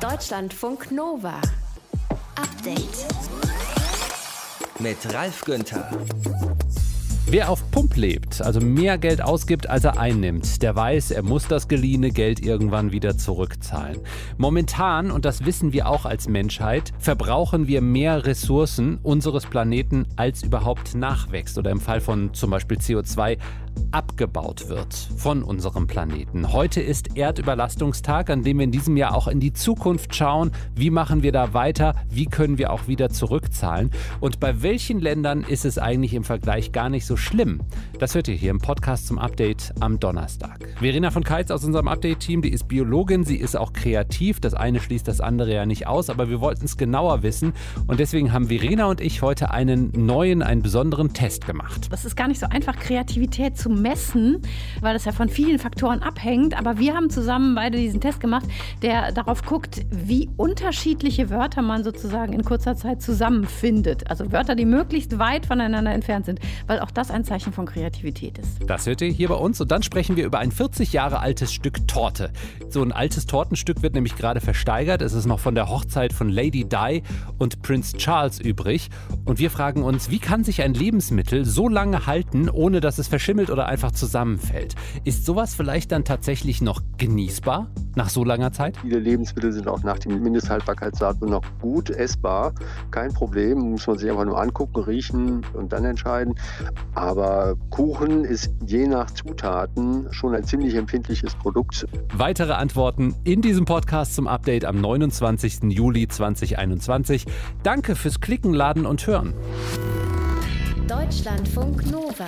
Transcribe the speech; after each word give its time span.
Deutschlandfunk 0.00 0.92
Nova. 0.92 1.40
Update. 2.36 3.06
Mit 4.78 4.96
Ralf 5.12 5.44
Günther. 5.44 5.90
Wer 7.30 7.50
auf 7.50 7.70
Pump 7.70 7.94
lebt, 7.96 8.40
also 8.40 8.58
mehr 8.58 8.96
Geld 8.96 9.20
ausgibt, 9.20 9.68
als 9.68 9.84
er 9.84 10.00
einnimmt, 10.00 10.62
der 10.62 10.74
weiß, 10.74 11.10
er 11.10 11.22
muss 11.22 11.46
das 11.46 11.68
geliehene 11.68 12.10
Geld 12.10 12.40
irgendwann 12.40 12.90
wieder 12.90 13.18
zurückzahlen. 13.18 13.98
Momentan, 14.38 15.10
und 15.10 15.26
das 15.26 15.44
wissen 15.44 15.74
wir 15.74 15.88
auch 15.90 16.06
als 16.06 16.26
Menschheit, 16.26 16.94
verbrauchen 16.98 17.66
wir 17.66 17.82
mehr 17.82 18.24
Ressourcen 18.24 18.98
unseres 19.02 19.44
Planeten, 19.44 20.06
als 20.16 20.42
überhaupt 20.42 20.94
nachwächst 20.94 21.58
oder 21.58 21.70
im 21.70 21.80
Fall 21.80 22.00
von 22.00 22.32
zum 22.32 22.48
Beispiel 22.48 22.78
CO2 22.78 23.36
abgebaut 23.92 24.68
wird 24.68 24.94
von 25.16 25.42
unserem 25.42 25.86
Planeten. 25.86 26.52
Heute 26.52 26.80
ist 26.80 27.16
Erdüberlastungstag, 27.16 28.30
an 28.30 28.42
dem 28.42 28.58
wir 28.58 28.64
in 28.64 28.72
diesem 28.72 28.96
Jahr 28.96 29.14
auch 29.14 29.28
in 29.28 29.40
die 29.40 29.52
Zukunft 29.52 30.14
schauen. 30.14 30.50
Wie 30.74 30.90
machen 30.90 31.22
wir 31.22 31.32
da 31.32 31.54
weiter? 31.54 31.94
Wie 32.10 32.26
können 32.26 32.58
wir 32.58 32.72
auch 32.72 32.88
wieder 32.88 33.10
zurückzahlen? 33.10 33.90
Und 34.20 34.40
bei 34.40 34.62
welchen 34.62 35.00
Ländern 35.00 35.42
ist 35.42 35.64
es 35.64 35.78
eigentlich 35.78 36.14
im 36.14 36.24
Vergleich 36.24 36.72
gar 36.72 36.88
nicht 36.88 37.06
so 37.06 37.16
schlimm? 37.18 37.60
Das 37.98 38.14
hört 38.14 38.28
ihr 38.28 38.34
hier 38.34 38.50
im 38.50 38.58
Podcast 38.58 39.06
zum 39.08 39.18
Update 39.18 39.72
am 39.80 39.98
Donnerstag. 40.00 40.68
Verena 40.78 41.10
von 41.10 41.24
Keitz 41.24 41.50
aus 41.50 41.64
unserem 41.64 41.88
Update-Team, 41.88 42.42
die 42.42 42.50
ist 42.50 42.68
Biologin, 42.68 43.24
sie 43.24 43.36
ist 43.36 43.56
auch 43.56 43.72
kreativ. 43.72 44.40
Das 44.40 44.54
eine 44.54 44.80
schließt 44.80 45.06
das 45.06 45.20
andere 45.20 45.52
ja 45.52 45.66
nicht 45.66 45.86
aus, 45.86 46.10
aber 46.10 46.30
wir 46.30 46.40
wollten 46.40 46.64
es 46.64 46.76
genauer 46.76 47.22
wissen. 47.22 47.52
Und 47.86 48.00
deswegen 48.00 48.32
haben 48.32 48.48
Verena 48.48 48.86
und 48.86 49.00
ich 49.00 49.22
heute 49.22 49.50
einen 49.50 49.90
neuen, 49.94 50.42
einen 50.42 50.62
besonderen 50.62 51.12
Test 51.12 51.46
gemacht. 51.46 51.88
Das 51.90 52.04
ist 52.04 52.16
gar 52.16 52.28
nicht 52.28 52.40
so 52.40 52.46
einfach, 52.46 52.76
Kreativität 52.76 53.58
zu 53.58 53.68
messen, 53.68 54.40
weil 54.80 54.94
das 54.94 55.04
ja 55.04 55.12
von 55.12 55.28
vielen 55.28 55.58
Faktoren 55.58 56.02
abhängt. 56.02 56.56
Aber 56.58 56.78
wir 56.78 56.94
haben 56.94 57.10
zusammen 57.10 57.54
beide 57.54 57.78
diesen 57.78 58.00
Test 58.00 58.20
gemacht, 58.20 58.46
der 58.82 59.12
darauf 59.12 59.44
guckt, 59.44 59.84
wie 59.90 60.30
unterschiedliche 60.36 61.30
Wörter 61.30 61.62
man 61.62 61.84
sozusagen 61.84 62.32
in 62.32 62.44
kurzer 62.44 62.76
Zeit 62.76 63.02
zusammenfindet. 63.02 64.08
Also 64.10 64.30
Wörter, 64.32 64.54
die 64.54 64.64
möglichst 64.64 65.18
weit 65.18 65.46
voneinander 65.46 65.92
entfernt 65.92 66.26
sind, 66.26 66.40
weil 66.66 66.80
auch 66.80 66.90
das 66.90 67.07
ein 67.10 67.24
Zeichen 67.24 67.52
von 67.52 67.66
Kreativität 67.66 68.38
ist. 68.38 68.58
Das 68.66 68.86
hört 68.86 69.00
ihr 69.00 69.08
hier 69.08 69.28
bei 69.28 69.34
uns 69.34 69.60
und 69.60 69.70
dann 69.70 69.82
sprechen 69.82 70.16
wir 70.16 70.24
über 70.24 70.38
ein 70.38 70.52
40 70.52 70.92
Jahre 70.92 71.20
altes 71.20 71.52
Stück 71.52 71.86
Torte. 71.88 72.32
So 72.68 72.82
ein 72.82 72.92
altes 72.92 73.26
Tortenstück 73.26 73.82
wird 73.82 73.94
nämlich 73.94 74.16
gerade 74.16 74.40
versteigert. 74.40 75.02
Es 75.02 75.12
ist 75.12 75.26
noch 75.26 75.40
von 75.40 75.54
der 75.54 75.68
Hochzeit 75.68 76.12
von 76.12 76.28
Lady 76.28 76.64
Di 76.64 77.02
und 77.38 77.62
Prince 77.62 77.96
Charles 77.96 78.40
übrig. 78.40 78.90
Und 79.24 79.38
wir 79.38 79.50
fragen 79.50 79.82
uns, 79.82 80.10
wie 80.10 80.18
kann 80.18 80.44
sich 80.44 80.62
ein 80.62 80.74
Lebensmittel 80.74 81.44
so 81.44 81.68
lange 81.68 82.06
halten, 82.06 82.48
ohne 82.48 82.80
dass 82.80 82.98
es 82.98 83.08
verschimmelt 83.08 83.50
oder 83.50 83.66
einfach 83.66 83.92
zusammenfällt. 83.92 84.74
Ist 85.04 85.24
sowas 85.24 85.54
vielleicht 85.54 85.92
dann 85.92 86.04
tatsächlich 86.04 86.60
noch 86.60 86.82
genießbar 86.96 87.68
nach 87.94 88.08
so 88.08 88.24
langer 88.24 88.52
Zeit? 88.52 88.76
Viele 88.78 88.98
Lebensmittel 88.98 89.52
sind 89.52 89.68
auch 89.68 89.82
nach 89.82 89.98
dem 89.98 90.22
Mindesthaltbarkeitsdatum 90.22 91.30
noch 91.30 91.44
gut 91.60 91.90
essbar. 91.90 92.52
Kein 92.90 93.12
Problem, 93.12 93.58
muss 93.58 93.86
man 93.86 93.98
sich 93.98 94.10
einfach 94.10 94.24
nur 94.24 94.40
angucken, 94.40 94.80
riechen 94.80 95.44
und 95.54 95.72
dann 95.72 95.84
entscheiden. 95.84 96.34
Aber 96.98 97.54
Kuchen 97.70 98.24
ist 98.24 98.52
je 98.66 98.88
nach 98.88 99.08
Zutaten 99.12 100.12
schon 100.12 100.34
ein 100.34 100.42
ziemlich 100.42 100.74
empfindliches 100.74 101.32
Produkt. 101.36 101.86
Weitere 102.12 102.54
Antworten 102.54 103.14
in 103.22 103.40
diesem 103.40 103.66
Podcast 103.66 104.16
zum 104.16 104.26
Update 104.26 104.64
am 104.64 104.80
29. 104.80 105.70
Juli 105.70 106.08
2021. 106.08 107.24
Danke 107.62 107.94
fürs 107.94 108.20
Klicken, 108.20 108.52
Laden 108.52 108.84
und 108.84 109.06
Hören. 109.06 109.32
Deutschlandfunk 110.88 111.88
Nova. 111.88 112.26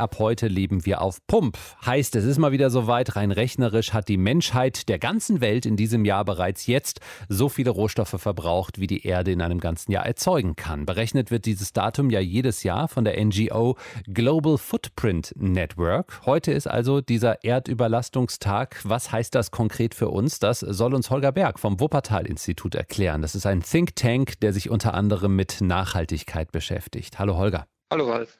Ab 0.00 0.16
heute 0.18 0.48
leben 0.48 0.86
wir 0.86 1.02
auf 1.02 1.18
Pump. 1.26 1.58
Heißt, 1.84 2.16
es 2.16 2.24
ist 2.24 2.38
mal 2.38 2.52
wieder 2.52 2.70
soweit, 2.70 3.16
rein 3.16 3.32
rechnerisch 3.32 3.92
hat 3.92 4.08
die 4.08 4.16
Menschheit 4.16 4.88
der 4.88 4.98
ganzen 4.98 5.42
Welt 5.42 5.66
in 5.66 5.76
diesem 5.76 6.06
Jahr 6.06 6.24
bereits 6.24 6.66
jetzt 6.66 7.00
so 7.28 7.50
viele 7.50 7.68
Rohstoffe 7.68 8.16
verbraucht, 8.16 8.80
wie 8.80 8.86
die 8.86 9.06
Erde 9.06 9.30
in 9.30 9.42
einem 9.42 9.60
ganzen 9.60 9.92
Jahr 9.92 10.06
erzeugen 10.06 10.56
kann. 10.56 10.86
Berechnet 10.86 11.30
wird 11.30 11.44
dieses 11.44 11.74
Datum 11.74 12.08
ja 12.08 12.18
jedes 12.18 12.62
Jahr 12.62 12.88
von 12.88 13.04
der 13.04 13.22
NGO 13.22 13.76
Global 14.06 14.56
Footprint 14.56 15.34
Network. 15.36 16.22
Heute 16.24 16.52
ist 16.52 16.66
also 16.66 17.02
dieser 17.02 17.44
Erdüberlastungstag. 17.44 18.80
Was 18.84 19.12
heißt 19.12 19.34
das 19.34 19.50
konkret 19.50 19.94
für 19.94 20.08
uns? 20.08 20.38
Das 20.38 20.60
soll 20.60 20.94
uns 20.94 21.10
Holger 21.10 21.32
Berg 21.32 21.58
vom 21.58 21.78
Wuppertal-Institut 21.78 22.74
erklären. 22.74 23.20
Das 23.20 23.34
ist 23.34 23.44
ein 23.44 23.62
Think 23.62 23.96
Tank, 23.96 24.40
der 24.40 24.54
sich 24.54 24.70
unter 24.70 24.94
anderem 24.94 25.36
mit 25.36 25.60
Nachhaltigkeit 25.60 26.52
beschäftigt. 26.52 27.18
Hallo 27.18 27.36
Holger. 27.36 27.66
Hallo 27.90 28.10
Ralf. 28.10 28.39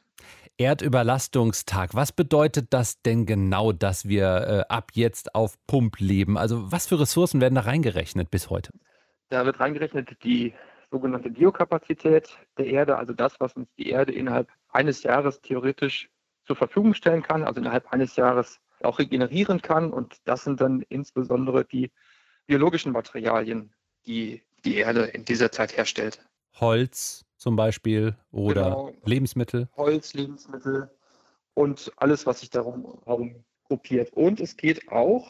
Erdüberlastungstag. 0.61 1.95
Was 1.95 2.13
bedeutet 2.13 2.75
das 2.75 3.01
denn 3.01 3.25
genau, 3.25 3.73
dass 3.73 4.07
wir 4.07 4.67
äh, 4.69 4.73
ab 4.73 4.91
jetzt 4.93 5.35
auf 5.35 5.57
Pump 5.67 5.99
leben? 6.01 6.37
Also 6.37 6.71
was 6.71 6.87
für 6.87 7.01
Ressourcen 7.01 7.41
werden 7.41 7.55
da 7.55 7.63
reingerechnet 7.63 8.31
bis 8.31 8.51
heute? 8.51 8.71
Da 9.31 9.47
wird 9.47 9.59
reingerechnet 9.59 10.23
die 10.23 10.53
sogenannte 10.91 11.31
Biokapazität 11.31 12.37
der 12.59 12.67
Erde, 12.67 12.99
also 12.99 13.15
das, 13.15 13.41
was 13.41 13.55
uns 13.55 13.69
die 13.79 13.89
Erde 13.89 14.13
innerhalb 14.13 14.49
eines 14.69 15.03
Jahres 15.03 15.41
theoretisch 15.41 16.11
zur 16.45 16.57
Verfügung 16.57 16.93
stellen 16.93 17.23
kann, 17.23 17.43
also 17.43 17.59
innerhalb 17.59 17.91
eines 17.91 18.17
Jahres 18.17 18.61
auch 18.83 18.99
regenerieren 18.99 19.63
kann. 19.63 19.91
Und 19.91 20.19
das 20.25 20.45
sind 20.45 20.61
dann 20.61 20.83
insbesondere 20.91 21.65
die 21.65 21.91
biologischen 22.47 22.93
Materialien, 22.93 23.73
die 24.05 24.43
die 24.67 24.77
Erde 24.77 25.05
in 25.05 25.25
dieser 25.25 25.51
Zeit 25.51 25.75
herstellt. 25.75 26.23
Holz, 26.57 27.25
zum 27.41 27.57
Beispiel 27.57 28.17
oder 28.31 28.65
Genau. 28.65 28.93
Lebensmittel. 29.05 29.69
Holz, 29.77 30.13
Lebensmittel 30.15 30.91
und 31.55 31.91
alles, 31.97 32.27
was 32.27 32.41
sich 32.41 32.51
darum 32.51 33.01
herum 33.05 33.45
gruppiert. 33.65 34.13
Und 34.13 34.41
es 34.41 34.57
geht 34.57 34.91
auch 34.93 35.27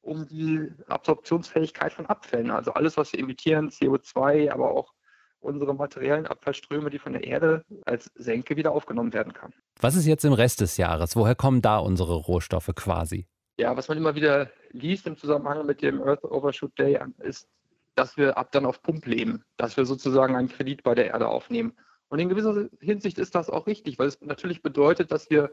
um 0.00 0.26
die 0.26 0.72
Absorptionsfähigkeit 0.88 1.92
von 1.92 2.06
Abfällen. 2.06 2.50
Also 2.50 2.72
alles, 2.72 2.96
was 2.96 3.12
wir 3.12 3.20
emittieren, 3.20 3.68
CO2, 3.68 4.50
aber 4.50 4.70
auch 4.70 4.94
unsere 5.40 5.74
materiellen 5.74 6.26
Abfallströme, 6.26 6.88
die 6.88 6.98
von 6.98 7.12
der 7.12 7.24
Erde 7.24 7.64
als 7.84 8.10
Senke 8.14 8.56
wieder 8.56 8.72
aufgenommen 8.72 9.12
werden 9.12 9.34
kann. 9.34 9.52
Was 9.80 9.94
ist 9.96 10.06
jetzt 10.06 10.24
im 10.24 10.32
Rest 10.32 10.62
des 10.62 10.78
Jahres? 10.78 11.14
Woher 11.14 11.34
kommen 11.34 11.60
da 11.60 11.78
unsere 11.78 12.14
Rohstoffe 12.14 12.70
quasi? 12.74 13.26
Ja, 13.58 13.76
was 13.76 13.88
man 13.88 13.98
immer 13.98 14.14
wieder 14.14 14.50
liest 14.70 15.06
im 15.06 15.18
Zusammenhang 15.18 15.66
mit 15.66 15.82
dem 15.82 16.00
Earth 16.02 16.24
Overshoot 16.24 16.78
Day, 16.78 16.98
ist, 17.18 17.46
dass 17.94 18.16
wir 18.16 18.38
ab 18.38 18.52
dann 18.52 18.66
auf 18.66 18.82
Pump 18.82 19.06
leben, 19.06 19.44
dass 19.56 19.76
wir 19.76 19.84
sozusagen 19.84 20.36
einen 20.36 20.48
Kredit 20.48 20.82
bei 20.82 20.94
der 20.94 21.06
Erde 21.08 21.28
aufnehmen. 21.28 21.74
Und 22.08 22.18
in 22.18 22.28
gewisser 22.28 22.68
Hinsicht 22.80 23.18
ist 23.18 23.34
das 23.34 23.50
auch 23.50 23.66
richtig, 23.66 23.98
weil 23.98 24.08
es 24.08 24.20
natürlich 24.20 24.62
bedeutet, 24.62 25.12
dass 25.12 25.30
wir 25.30 25.52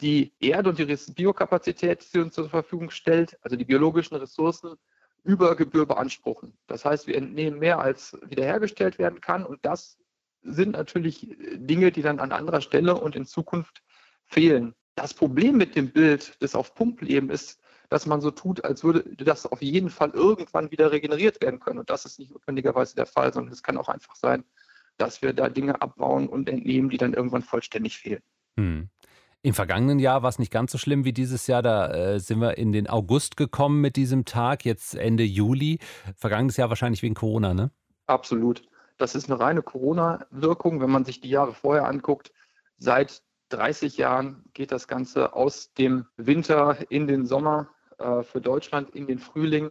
die 0.00 0.32
Erde 0.38 0.70
und 0.70 0.78
die 0.78 1.12
Biokapazität, 1.14 2.06
die 2.14 2.20
uns 2.20 2.34
zur 2.34 2.48
Verfügung 2.48 2.90
stellt, 2.90 3.36
also 3.42 3.56
die 3.56 3.64
biologischen 3.64 4.16
Ressourcen, 4.16 4.76
über 5.24 5.56
Gebühr 5.56 5.86
beanspruchen. 5.86 6.56
Das 6.68 6.84
heißt, 6.84 7.06
wir 7.06 7.16
entnehmen 7.16 7.58
mehr, 7.58 7.80
als 7.80 8.16
wiederhergestellt 8.22 8.98
werden 8.98 9.20
kann. 9.20 9.44
Und 9.44 9.58
das 9.64 9.98
sind 10.42 10.72
natürlich 10.72 11.36
Dinge, 11.54 11.90
die 11.90 12.02
dann 12.02 12.20
an 12.20 12.32
anderer 12.32 12.60
Stelle 12.60 12.94
und 12.94 13.16
in 13.16 13.26
Zukunft 13.26 13.82
fehlen. 14.24 14.74
Das 14.94 15.14
Problem 15.14 15.56
mit 15.56 15.74
dem 15.74 15.90
Bild 15.90 16.40
des 16.42 16.54
auf 16.54 16.74
Pump 16.74 17.02
leben 17.02 17.30
ist, 17.30 17.60
dass 17.88 18.06
man 18.06 18.20
so 18.20 18.30
tut, 18.30 18.64
als 18.64 18.84
würde 18.84 19.04
das 19.16 19.46
auf 19.46 19.62
jeden 19.62 19.90
Fall 19.90 20.10
irgendwann 20.10 20.70
wieder 20.70 20.92
regeneriert 20.92 21.40
werden 21.40 21.60
können. 21.60 21.78
Und 21.78 21.90
das 21.90 22.04
ist 22.04 22.18
nicht 22.18 22.30
notwendigerweise 22.30 22.94
der 22.94 23.06
Fall, 23.06 23.32
sondern 23.32 23.52
es 23.52 23.62
kann 23.62 23.78
auch 23.78 23.88
einfach 23.88 24.14
sein, 24.14 24.44
dass 24.98 25.22
wir 25.22 25.32
da 25.32 25.48
Dinge 25.48 25.80
abbauen 25.80 26.28
und 26.28 26.48
entnehmen, 26.48 26.90
die 26.90 26.98
dann 26.98 27.14
irgendwann 27.14 27.42
vollständig 27.42 27.98
fehlen. 27.98 28.22
Hm. 28.56 28.90
Im 29.42 29.54
vergangenen 29.54 30.00
Jahr 30.00 30.22
war 30.22 30.28
es 30.28 30.40
nicht 30.40 30.50
ganz 30.50 30.72
so 30.72 30.78
schlimm 30.78 31.04
wie 31.04 31.12
dieses 31.12 31.46
Jahr. 31.46 31.62
Da 31.62 31.92
äh, 31.92 32.20
sind 32.20 32.40
wir 32.40 32.58
in 32.58 32.72
den 32.72 32.88
August 32.88 33.36
gekommen 33.36 33.80
mit 33.80 33.94
diesem 33.96 34.24
Tag, 34.24 34.64
jetzt 34.64 34.96
Ende 34.96 35.22
Juli. 35.22 35.78
Vergangenes 36.16 36.56
Jahr 36.56 36.68
wahrscheinlich 36.68 37.02
wegen 37.02 37.14
Corona, 37.14 37.54
ne? 37.54 37.70
Absolut. 38.06 38.62
Das 38.96 39.14
ist 39.14 39.30
eine 39.30 39.38
reine 39.38 39.62
Corona-Wirkung, 39.62 40.80
wenn 40.80 40.90
man 40.90 41.04
sich 41.04 41.20
die 41.20 41.30
Jahre 41.30 41.54
vorher 41.54 41.86
anguckt. 41.86 42.32
Seit 42.78 43.22
30 43.50 43.96
Jahren 43.96 44.44
geht 44.54 44.72
das 44.72 44.88
Ganze 44.88 45.34
aus 45.34 45.72
dem 45.72 46.06
Winter 46.16 46.76
in 46.90 47.06
den 47.06 47.24
Sommer 47.24 47.68
äh, 47.98 48.22
für 48.22 48.40
Deutschland, 48.40 48.94
in 48.94 49.06
den 49.06 49.18
Frühling. 49.18 49.70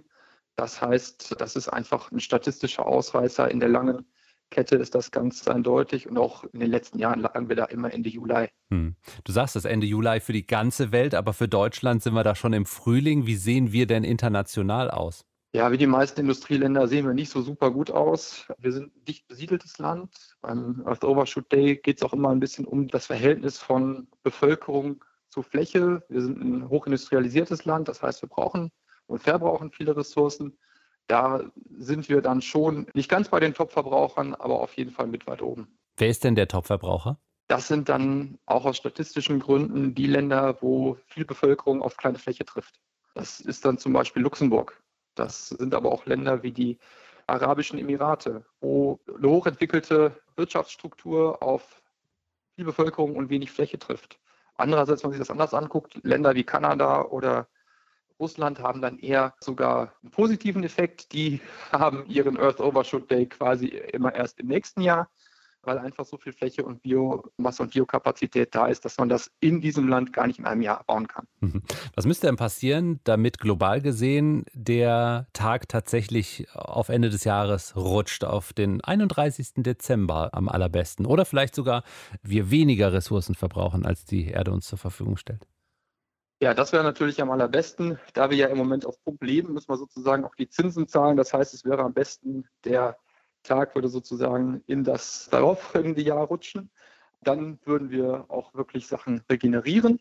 Das 0.55 0.81
heißt, 0.81 1.35
das 1.39 1.55
ist 1.55 1.69
einfach 1.69 2.11
ein 2.11 2.19
statistischer 2.19 2.85
Ausreißer. 2.85 3.49
In 3.51 3.59
der 3.59 3.69
langen 3.69 4.05
Kette 4.49 4.75
ist 4.77 4.95
das 4.95 5.11
ganz 5.11 5.47
eindeutig 5.47 6.07
und 6.07 6.17
auch 6.17 6.43
in 6.45 6.59
den 6.59 6.71
letzten 6.71 6.99
Jahren 6.99 7.19
lagen 7.19 7.49
wir 7.49 7.55
da 7.55 7.65
immer 7.65 7.93
Ende 7.93 8.09
Juli. 8.09 8.47
Hm. 8.71 8.95
Du 9.23 9.31
sagst 9.31 9.55
das 9.55 9.65
Ende 9.65 9.85
Juli 9.85 10.19
für 10.19 10.33
die 10.33 10.47
ganze 10.47 10.91
Welt, 10.91 11.13
aber 11.13 11.33
für 11.33 11.47
Deutschland 11.47 12.01
sind 12.01 12.13
wir 12.13 12.23
da 12.23 12.33
schon 12.35 12.53
im 12.53 12.65
Frühling. 12.65 13.25
Wie 13.25 13.35
sehen 13.35 13.71
wir 13.71 13.87
denn 13.87 14.03
international 14.03 14.89
aus? 14.89 15.25
Ja, 15.53 15.71
wie 15.71 15.77
die 15.77 15.87
meisten 15.87 16.21
Industrieländer 16.21 16.87
sehen 16.87 17.05
wir 17.05 17.13
nicht 17.13 17.31
so 17.31 17.41
super 17.41 17.71
gut 17.71 17.89
aus. 17.89 18.45
Wir 18.57 18.71
sind 18.71 18.95
ein 18.95 19.05
dicht 19.05 19.27
besiedeltes 19.27 19.77
Land. 19.79 20.13
Beim 20.41 20.83
Earth 20.85 21.03
Overshoot 21.03 21.51
Day 21.51 21.77
geht 21.77 21.97
es 21.97 22.03
auch 22.03 22.13
immer 22.13 22.29
ein 22.29 22.39
bisschen 22.39 22.65
um 22.65 22.87
das 22.87 23.07
Verhältnis 23.07 23.57
von 23.57 24.07
Bevölkerung 24.23 25.03
zu 25.29 25.41
Fläche. 25.41 26.03
Wir 26.09 26.21
sind 26.21 26.41
ein 26.41 26.69
hochindustrialisiertes 26.69 27.65
Land, 27.65 27.87
das 27.87 28.01
heißt, 28.01 28.21
wir 28.21 28.29
brauchen 28.29 28.71
und 29.07 29.19
verbrauchen 29.19 29.71
viele 29.71 29.95
Ressourcen. 29.95 30.57
Da 31.07 31.41
sind 31.77 32.09
wir 32.09 32.21
dann 32.21 32.41
schon 32.41 32.87
nicht 32.93 33.09
ganz 33.09 33.29
bei 33.29 33.39
den 33.39 33.53
Top-Verbrauchern, 33.53 34.35
aber 34.35 34.59
auf 34.59 34.73
jeden 34.75 34.91
Fall 34.91 35.07
mit 35.07 35.25
weit 35.27 35.41
oben. 35.41 35.77
Wer 35.95 36.09
ist 36.09 36.23
denn 36.23 36.35
der 36.35 36.47
Top-Verbraucher? 36.47 37.19
Das 37.47 37.67
sind 37.69 37.87
dann 37.87 38.37
auch 38.45 38.65
aus 38.65 38.77
statistischen 38.77 39.39
Gründen 39.39 39.95
die 39.95 40.07
Länder, 40.07 40.57
wo 40.61 40.97
viel 41.05 41.23
Bevölkerung 41.23 41.81
auf 41.81 41.95
kleine 41.95 42.19
Fläche 42.19 42.43
trifft. 42.43 42.81
Das 43.15 43.39
ist 43.39 43.63
dann 43.63 43.77
zum 43.77 43.93
Beispiel 43.93 44.21
Luxemburg. 44.21 44.81
Das 45.15 45.49
sind 45.49 45.73
aber 45.73 45.91
auch 45.91 46.05
Länder 46.05 46.43
wie 46.43 46.51
die 46.51 46.77
Arabischen 47.25 47.79
Emirate, 47.79 48.45
wo 48.59 48.99
eine 49.17 49.29
hochentwickelte 49.29 50.15
Wirtschaftsstruktur 50.35 51.41
auf 51.41 51.81
viel 52.55 52.65
Bevölkerung 52.65 53.15
und 53.15 53.29
wenig 53.29 53.51
Fläche 53.51 53.79
trifft. 53.79 54.19
Andererseits, 54.57 55.03
wenn 55.03 55.11
man 55.11 55.17
sich 55.17 55.27
das 55.27 55.31
anders 55.31 55.53
anguckt, 55.53 55.99
Länder 56.03 56.35
wie 56.35 56.43
Kanada 56.43 57.03
oder 57.03 57.47
Russland 58.19 58.59
haben 58.59 58.81
dann 58.81 58.97
eher 58.97 59.35
sogar 59.39 59.93
einen 60.01 60.11
positiven 60.11 60.63
Effekt. 60.63 61.13
Die 61.13 61.41
haben 61.71 62.05
ihren 62.07 62.37
Earth 62.37 62.59
Overshoot 62.59 63.09
Day 63.09 63.27
quasi 63.27 63.67
immer 63.67 64.13
erst 64.13 64.39
im 64.39 64.47
nächsten 64.47 64.81
Jahr 64.81 65.09
weil 65.67 65.77
einfach 65.77 66.05
so 66.05 66.17
viel 66.17 66.33
Fläche 66.33 66.63
und 66.63 66.81
Biomasse 66.81 67.61
und 67.61 67.73
Biokapazität 67.73 68.55
da 68.55 68.67
ist, 68.67 68.85
dass 68.85 68.97
man 68.97 69.09
das 69.09 69.29
in 69.41 69.61
diesem 69.61 69.87
Land 69.87 70.13
gar 70.13 70.25
nicht 70.25 70.39
in 70.39 70.45
einem 70.45 70.61
Jahr 70.61 70.83
bauen 70.85 71.07
kann. 71.07 71.27
Mhm. 71.41 71.61
Was 71.93 72.05
müsste 72.05 72.27
denn 72.27 72.37
passieren, 72.37 73.01
damit 73.03 73.37
global 73.37 73.81
gesehen 73.81 74.45
der 74.53 75.27
Tag 75.33 75.67
tatsächlich 75.67 76.47
auf 76.53 76.89
Ende 76.89 77.09
des 77.09 77.25
Jahres 77.25 77.75
rutscht, 77.75 78.23
auf 78.23 78.53
den 78.53 78.81
31. 78.81 79.55
Dezember 79.57 80.29
am 80.33 80.49
allerbesten? 80.49 81.05
Oder 81.05 81.25
vielleicht 81.25 81.53
sogar 81.53 81.83
wir 82.23 82.49
weniger 82.49 82.93
Ressourcen 82.93 83.35
verbrauchen, 83.35 83.85
als 83.85 84.05
die 84.05 84.29
Erde 84.29 84.51
uns 84.51 84.67
zur 84.67 84.77
Verfügung 84.77 85.17
stellt? 85.17 85.45
Ja, 86.39 86.53
das 86.53 86.71
wäre 86.71 86.83
natürlich 86.83 87.19
am 87.21 87.31
allerbesten. 87.31 87.97
Da 88.13 88.29
wir 88.29 88.37
ja 88.37 88.47
im 88.47 88.57
Moment 88.57 88.85
auf 88.85 89.01
Pump 89.03 89.23
leben, 89.23 89.53
müssen 89.53 89.69
wir 89.69 89.77
sozusagen 89.77 90.23
auch 90.23 90.35
die 90.35 90.47
Zinsen 90.47 90.87
zahlen. 90.87 91.17
Das 91.17 91.33
heißt, 91.33 91.53
es 91.53 91.65
wäre 91.65 91.81
am 91.81 91.93
besten 91.93 92.47
der 92.63 92.95
Tag 93.47 93.73
würde 93.75 93.89
sozusagen 93.89 94.63
in 94.67 94.83
das 94.83 95.29
darauffolgende 95.31 96.01
Jahr 96.01 96.25
rutschen. 96.25 96.69
Dann 97.21 97.59
würden 97.65 97.89
wir 97.89 98.25
auch 98.27 98.53
wirklich 98.53 98.87
Sachen 98.87 99.23
regenerieren. 99.29 99.99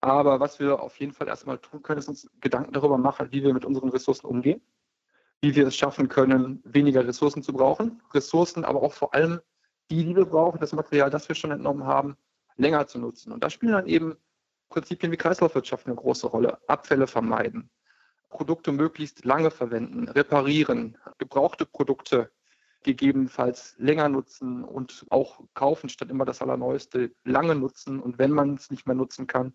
Aber 0.00 0.40
was 0.40 0.58
wir 0.58 0.80
auf 0.80 0.98
jeden 0.98 1.12
Fall 1.12 1.28
erstmal 1.28 1.58
tun 1.58 1.82
können, 1.82 1.98
ist 1.98 2.08
uns 2.08 2.30
Gedanken 2.40 2.72
darüber 2.72 2.98
machen, 2.98 3.28
wie 3.30 3.42
wir 3.42 3.52
mit 3.52 3.64
unseren 3.64 3.90
Ressourcen 3.90 4.26
umgehen, 4.26 4.60
wie 5.40 5.54
wir 5.54 5.66
es 5.66 5.76
schaffen 5.76 6.08
können, 6.08 6.60
weniger 6.64 7.06
Ressourcen 7.06 7.42
zu 7.42 7.52
brauchen. 7.52 8.02
Ressourcen, 8.12 8.64
aber 8.64 8.82
auch 8.82 8.92
vor 8.92 9.14
allem 9.14 9.40
die, 9.90 10.04
die 10.04 10.16
wir 10.16 10.24
brauchen, 10.24 10.58
das 10.58 10.72
Material, 10.72 11.10
das 11.10 11.28
wir 11.28 11.36
schon 11.36 11.50
entnommen 11.52 11.84
haben, 11.84 12.16
länger 12.56 12.86
zu 12.86 12.98
nutzen. 12.98 13.32
Und 13.32 13.44
da 13.44 13.50
spielen 13.50 13.72
dann 13.72 13.86
eben 13.86 14.16
Prinzipien 14.70 15.12
wie 15.12 15.16
Kreislaufwirtschaft 15.16 15.86
eine 15.86 15.96
große 15.96 16.26
Rolle. 16.26 16.58
Abfälle 16.66 17.06
vermeiden, 17.06 17.70
Produkte 18.30 18.72
möglichst 18.72 19.24
lange 19.24 19.50
verwenden, 19.50 20.08
reparieren, 20.08 20.96
gebrauchte 21.18 21.66
Produkte 21.66 22.30
gegebenenfalls 22.84 23.74
länger 23.78 24.08
nutzen 24.08 24.64
und 24.64 25.06
auch 25.10 25.40
kaufen, 25.54 25.88
statt 25.88 26.10
immer 26.10 26.24
das 26.24 26.42
Allerneueste, 26.42 27.12
lange 27.24 27.54
nutzen 27.54 28.00
und 28.00 28.18
wenn 28.18 28.30
man 28.30 28.54
es 28.54 28.70
nicht 28.70 28.86
mehr 28.86 28.96
nutzen 28.96 29.26
kann, 29.26 29.54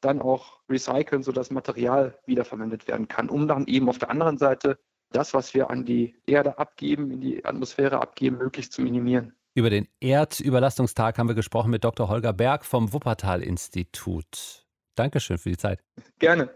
dann 0.00 0.20
auch 0.20 0.60
recyceln, 0.68 1.22
sodass 1.22 1.50
Material 1.50 2.18
wiederverwendet 2.26 2.88
werden 2.88 3.08
kann, 3.08 3.28
um 3.28 3.48
dann 3.48 3.66
eben 3.66 3.88
auf 3.88 3.98
der 3.98 4.10
anderen 4.10 4.38
Seite 4.38 4.78
das, 5.12 5.34
was 5.34 5.54
wir 5.54 5.70
an 5.70 5.84
die 5.84 6.16
Erde 6.26 6.58
abgeben, 6.58 7.10
in 7.10 7.20
die 7.20 7.44
Atmosphäre 7.44 8.00
abgeben, 8.00 8.38
möglichst 8.38 8.72
zu 8.72 8.82
minimieren. 8.82 9.34
Über 9.54 9.68
den 9.68 9.88
Erdüberlastungstag 9.98 11.18
haben 11.18 11.28
wir 11.28 11.34
gesprochen 11.34 11.70
mit 11.70 11.82
Dr. 11.82 12.08
Holger 12.08 12.32
Berg 12.32 12.64
vom 12.64 12.92
Wuppertal-Institut. 12.92 14.66
Dankeschön 14.94 15.38
für 15.38 15.50
die 15.50 15.56
Zeit. 15.56 15.80
Gerne. 16.18 16.50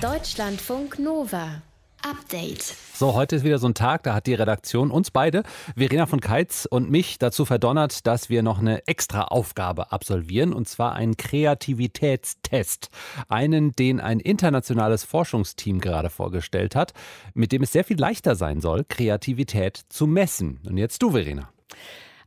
Deutschlandfunk 0.00 0.98
Nova. 0.98 1.62
Update. 2.02 2.62
So, 2.94 3.14
heute 3.14 3.36
ist 3.36 3.44
wieder 3.44 3.58
so 3.58 3.66
ein 3.68 3.74
Tag, 3.74 4.02
da 4.02 4.14
hat 4.14 4.26
die 4.26 4.34
Redaktion 4.34 4.90
uns 4.90 5.10
beide, 5.10 5.42
Verena 5.76 6.06
von 6.06 6.20
Keitz 6.20 6.66
und 6.70 6.90
mich, 6.90 7.18
dazu 7.18 7.44
verdonnert, 7.44 8.06
dass 8.06 8.28
wir 8.28 8.42
noch 8.42 8.58
eine 8.58 8.86
extra 8.86 9.22
Aufgabe 9.22 9.92
absolvieren, 9.92 10.52
und 10.52 10.68
zwar 10.68 10.94
einen 10.94 11.16
Kreativitätstest. 11.16 12.90
Einen, 13.28 13.72
den 13.72 14.00
ein 14.00 14.20
internationales 14.20 15.04
Forschungsteam 15.04 15.80
gerade 15.80 16.10
vorgestellt 16.10 16.74
hat, 16.74 16.92
mit 17.34 17.52
dem 17.52 17.62
es 17.62 17.72
sehr 17.72 17.84
viel 17.84 17.98
leichter 17.98 18.36
sein 18.36 18.60
soll, 18.60 18.84
Kreativität 18.88 19.80
zu 19.88 20.06
messen. 20.06 20.60
Und 20.68 20.78
jetzt 20.78 21.02
du, 21.02 21.12
Verena. 21.12 21.50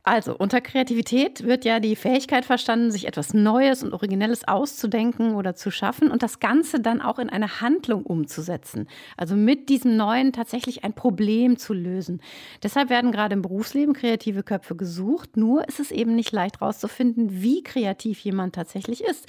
Also, 0.08 0.36
unter 0.36 0.60
Kreativität 0.60 1.42
wird 1.42 1.64
ja 1.64 1.80
die 1.80 1.96
Fähigkeit 1.96 2.44
verstanden, 2.44 2.92
sich 2.92 3.08
etwas 3.08 3.34
Neues 3.34 3.82
und 3.82 3.92
Originelles 3.92 4.46
auszudenken 4.46 5.34
oder 5.34 5.56
zu 5.56 5.72
schaffen 5.72 6.12
und 6.12 6.22
das 6.22 6.38
Ganze 6.38 6.78
dann 6.78 7.00
auch 7.00 7.18
in 7.18 7.28
eine 7.28 7.60
Handlung 7.60 8.04
umzusetzen. 8.04 8.86
Also 9.16 9.34
mit 9.34 9.68
diesem 9.68 9.96
Neuen 9.96 10.32
tatsächlich 10.32 10.84
ein 10.84 10.92
Problem 10.92 11.58
zu 11.58 11.74
lösen. 11.74 12.20
Deshalb 12.62 12.88
werden 12.88 13.10
gerade 13.10 13.32
im 13.34 13.42
Berufsleben 13.42 13.94
kreative 13.94 14.44
Köpfe 14.44 14.76
gesucht. 14.76 15.36
Nur 15.36 15.66
ist 15.66 15.80
es 15.80 15.90
eben 15.90 16.14
nicht 16.14 16.30
leicht 16.30 16.60
herauszufinden, 16.60 17.42
wie 17.42 17.64
kreativ 17.64 18.20
jemand 18.20 18.54
tatsächlich 18.54 19.02
ist. 19.02 19.26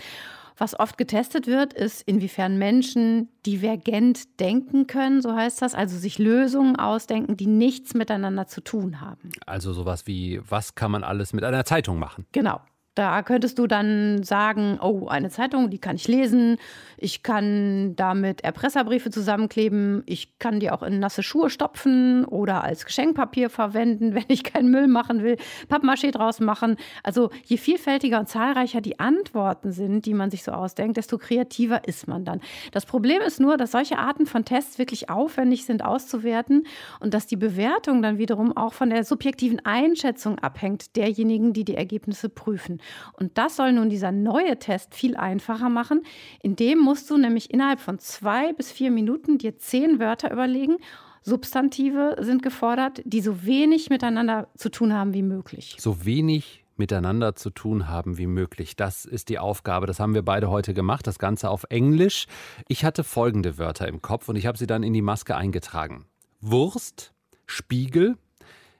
Was 0.57 0.80
oft 0.80 0.98
getestet 0.98 1.45
wird, 1.45 1.74
ist, 1.74 2.01
inwiefern 2.01 2.57
Menschen 2.57 3.30
divergent 3.45 4.39
denken 4.39 4.88
können, 4.88 5.21
so 5.21 5.33
heißt 5.33 5.62
das, 5.62 5.75
also 5.75 5.98
sich 5.98 6.18
Lösungen 6.18 6.75
ausdenken, 6.77 7.38
die 7.38 7.45
nichts 7.45 7.94
miteinander 7.94 8.48
zu 8.48 8.62
tun 8.62 9.00
haben. 9.00 9.30
Also 9.45 9.71
sowas 9.74 10.07
wie, 10.07 10.42
was 10.48 10.74
kann 10.74 10.92
man 10.92 11.04
alles 11.04 11.31
mit 11.33 11.44
einer 11.44 11.63
Zeitung 11.63 12.00
machen? 12.00 12.25
Genau. 12.31 12.59
Da 12.97 13.21
könntest 13.21 13.59
du 13.59 13.67
dann 13.67 14.23
sagen, 14.23 14.79
oh, 14.81 15.07
eine 15.07 15.29
Zeitung, 15.29 15.69
die 15.69 15.77
kann 15.77 15.97
ich 15.97 16.07
lesen. 16.07 16.57
Ich 16.97 17.21
kann 17.21 17.95
damit 17.95 18.44
Erpresserbriefe 18.44 19.11
zusammenkleben. 19.11 20.01
Ich 20.07 20.39
kann 20.39 20.59
die 20.59 20.71
auch 20.71 20.81
in 20.81 20.97
nasse 20.97 21.21
Schuhe 21.21 21.51
stopfen 21.51 22.25
oder 22.25 22.63
als 22.63 22.85
Geschenkpapier 22.85 23.51
verwenden, 23.51 24.15
wenn 24.15 24.25
ich 24.29 24.44
keinen 24.44 24.71
Müll 24.71 24.88
machen 24.88 25.21
will. 25.21 25.38
Pappmaché 25.69 26.09
draus 26.09 26.39
machen. 26.39 26.75
Also 27.03 27.29
je 27.45 27.57
vielfältiger 27.57 28.19
und 28.19 28.29
zahlreicher 28.29 28.81
die 28.81 29.00
Antworten 29.00 29.71
sind, 29.71 30.07
die 30.07 30.15
man 30.15 30.31
sich 30.31 30.41
so 30.41 30.51
ausdenkt, 30.51 30.97
desto 30.97 31.19
kreativer 31.19 31.88
ist 31.88 32.07
man 32.07 32.25
dann. 32.25 32.41
Das 32.71 32.88
Problem 32.88 33.21
ist 33.21 33.39
nur, 33.39 33.57
dass 33.57 33.73
solche 33.73 34.00
Arten 34.00 34.25
von 34.25 34.43
Tests 34.43 34.79
wirklich 34.79 35.11
aufwendig 35.11 35.65
sind 35.65 35.85
auszuwerten 35.85 36.65
und 37.00 37.13
dass 37.13 37.27
die 37.27 37.35
Bewertung 37.35 38.01
dann 38.01 38.17
wiederum 38.17 38.57
auch 38.57 38.73
von 38.73 38.89
der 38.89 39.03
subjektiven 39.03 39.63
Einschätzung 39.63 40.39
abhängt 40.39 40.95
derjenigen, 40.95 41.53
die 41.53 41.63
die 41.63 41.75
Ergebnisse 41.75 42.27
prüfen. 42.27 42.81
Und 43.13 43.38
das 43.38 43.56
soll 43.56 43.74
nun 43.74 43.89
dieser 43.89 44.12
neue 44.12 44.57
Test 44.60 44.95
viel 44.95 45.16
einfacher 45.16 45.69
machen. 45.69 46.04
In 46.42 46.56
dem 46.56 46.80
musst 46.80 47.10
du 47.10 47.18
nämlich 47.18 47.51
innerhalb 47.51 47.80
von 47.80 48.00
zwei 48.00 48.54
bis 48.54 48.72
vier 48.72 48.92
Minuten 48.92 49.38
dir 49.38 49.57
zehn 49.57 50.00
Wörter 50.00 50.31
überlegen. 50.31 50.78
Substantive 51.24 52.16
sind 52.19 52.42
gefordert, 52.42 53.01
die 53.04 53.22
so 53.22 53.44
wenig 53.45 53.89
miteinander 53.89 54.48
zu 54.56 54.69
tun 54.69 54.94
haben 54.94 55.13
wie 55.13 55.24
möglich. 55.24 55.75
So 55.78 56.06
wenig 56.06 56.63
miteinander 56.78 57.36
zu 57.36 57.50
tun 57.50 57.89
haben 57.89 58.18
wie 58.18 58.28
möglich. 58.28 58.75
Das 58.75 59.06
ist 59.06 59.30
die 59.30 59.39
Aufgabe. 59.39 59.88
Das 59.88 60.00
haben 60.00 60.13
wir 60.13 60.22
beide 60.22 60.50
heute 60.50 60.74
gemacht. 60.74 61.07
Das 61.07 61.19
Ganze 61.19 61.50
auf 61.50 61.66
Englisch. 61.69 62.28
Ich 62.68 62.86
hatte 62.86 63.04
folgende 63.04 63.57
Wörter 63.57 63.88
im 63.88 64.01
Kopf 64.01 64.30
und 64.30 64.36
ich 64.36 64.45
habe 64.45 64.57
sie 64.57 64.68
dann 64.68 64.84
in 64.84 64.94
die 64.94 65.01
Maske 65.01 65.36
eingetragen. 65.36 66.06
Wurst, 66.39 67.13
Spiegel, 67.46 68.15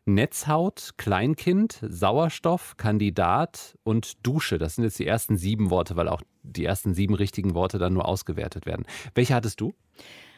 Netzhaut, 0.08 0.92
Kleinkind, 0.98 1.80
Sauerstoff, 1.82 2.78
Kandidat 2.78 3.78
und 3.84 4.26
Dusche. 4.26 4.58
Das 4.58 4.76
sind 4.76 4.86
jetzt 4.86 5.00
die 5.00 5.06
ersten 5.06 5.38
sieben 5.38 5.70
Worte, 5.70 5.96
weil 5.96 6.08
auch 6.08 6.22
die 6.44 6.66
ersten 6.66 6.94
sieben 6.94 7.14
richtigen 7.14 7.54
Worte 7.54 7.78
dann 7.78 7.94
nur 7.94 8.08
ausgewertet 8.08 8.66
werden. 8.66 8.86
Welche 9.14 9.36
hattest 9.36 9.60
du? 9.60 9.74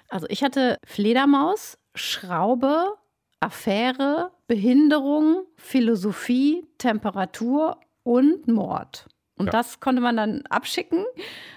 Also 0.09 0.25
ich 0.29 0.43
hatte 0.43 0.79
Fledermaus, 0.83 1.77
Schraube, 1.93 2.95
Affäre, 3.39 4.31
Behinderung, 4.47 5.43
Philosophie, 5.55 6.65
Temperatur 6.77 7.79
und 8.03 8.47
Mord. 8.47 9.05
Und 9.39 9.47
ja. 9.47 9.51
das 9.53 9.79
konnte 9.79 10.01
man 10.01 10.17
dann 10.17 10.41
abschicken 10.49 11.05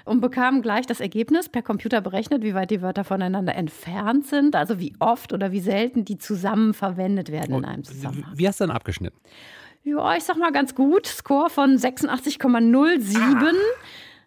und 0.04 0.20
bekam 0.20 0.62
gleich 0.62 0.86
das 0.86 1.00
Ergebnis 1.00 1.48
per 1.48 1.62
Computer 1.62 2.00
berechnet, 2.00 2.42
wie 2.42 2.54
weit 2.54 2.70
die 2.70 2.80
Wörter 2.80 3.02
voneinander 3.02 3.56
entfernt 3.56 4.26
sind, 4.26 4.54
also 4.54 4.78
wie 4.78 4.94
oft 5.00 5.32
oder 5.32 5.50
wie 5.50 5.60
selten 5.60 6.04
die 6.04 6.16
zusammen 6.16 6.74
verwendet 6.74 7.32
werden 7.32 7.56
in 7.56 7.64
einem 7.64 7.82
Zusammenhang. 7.82 8.32
Wie 8.36 8.46
hast 8.46 8.60
du 8.60 8.66
dann 8.66 8.74
abgeschnitten? 8.74 9.18
Ja, 9.82 10.16
ich 10.16 10.22
sag 10.22 10.36
mal 10.36 10.52
ganz 10.52 10.76
gut. 10.76 11.08
Score 11.08 11.50
von 11.50 11.76
86,07. 11.76 13.16
Ah. 13.18 13.52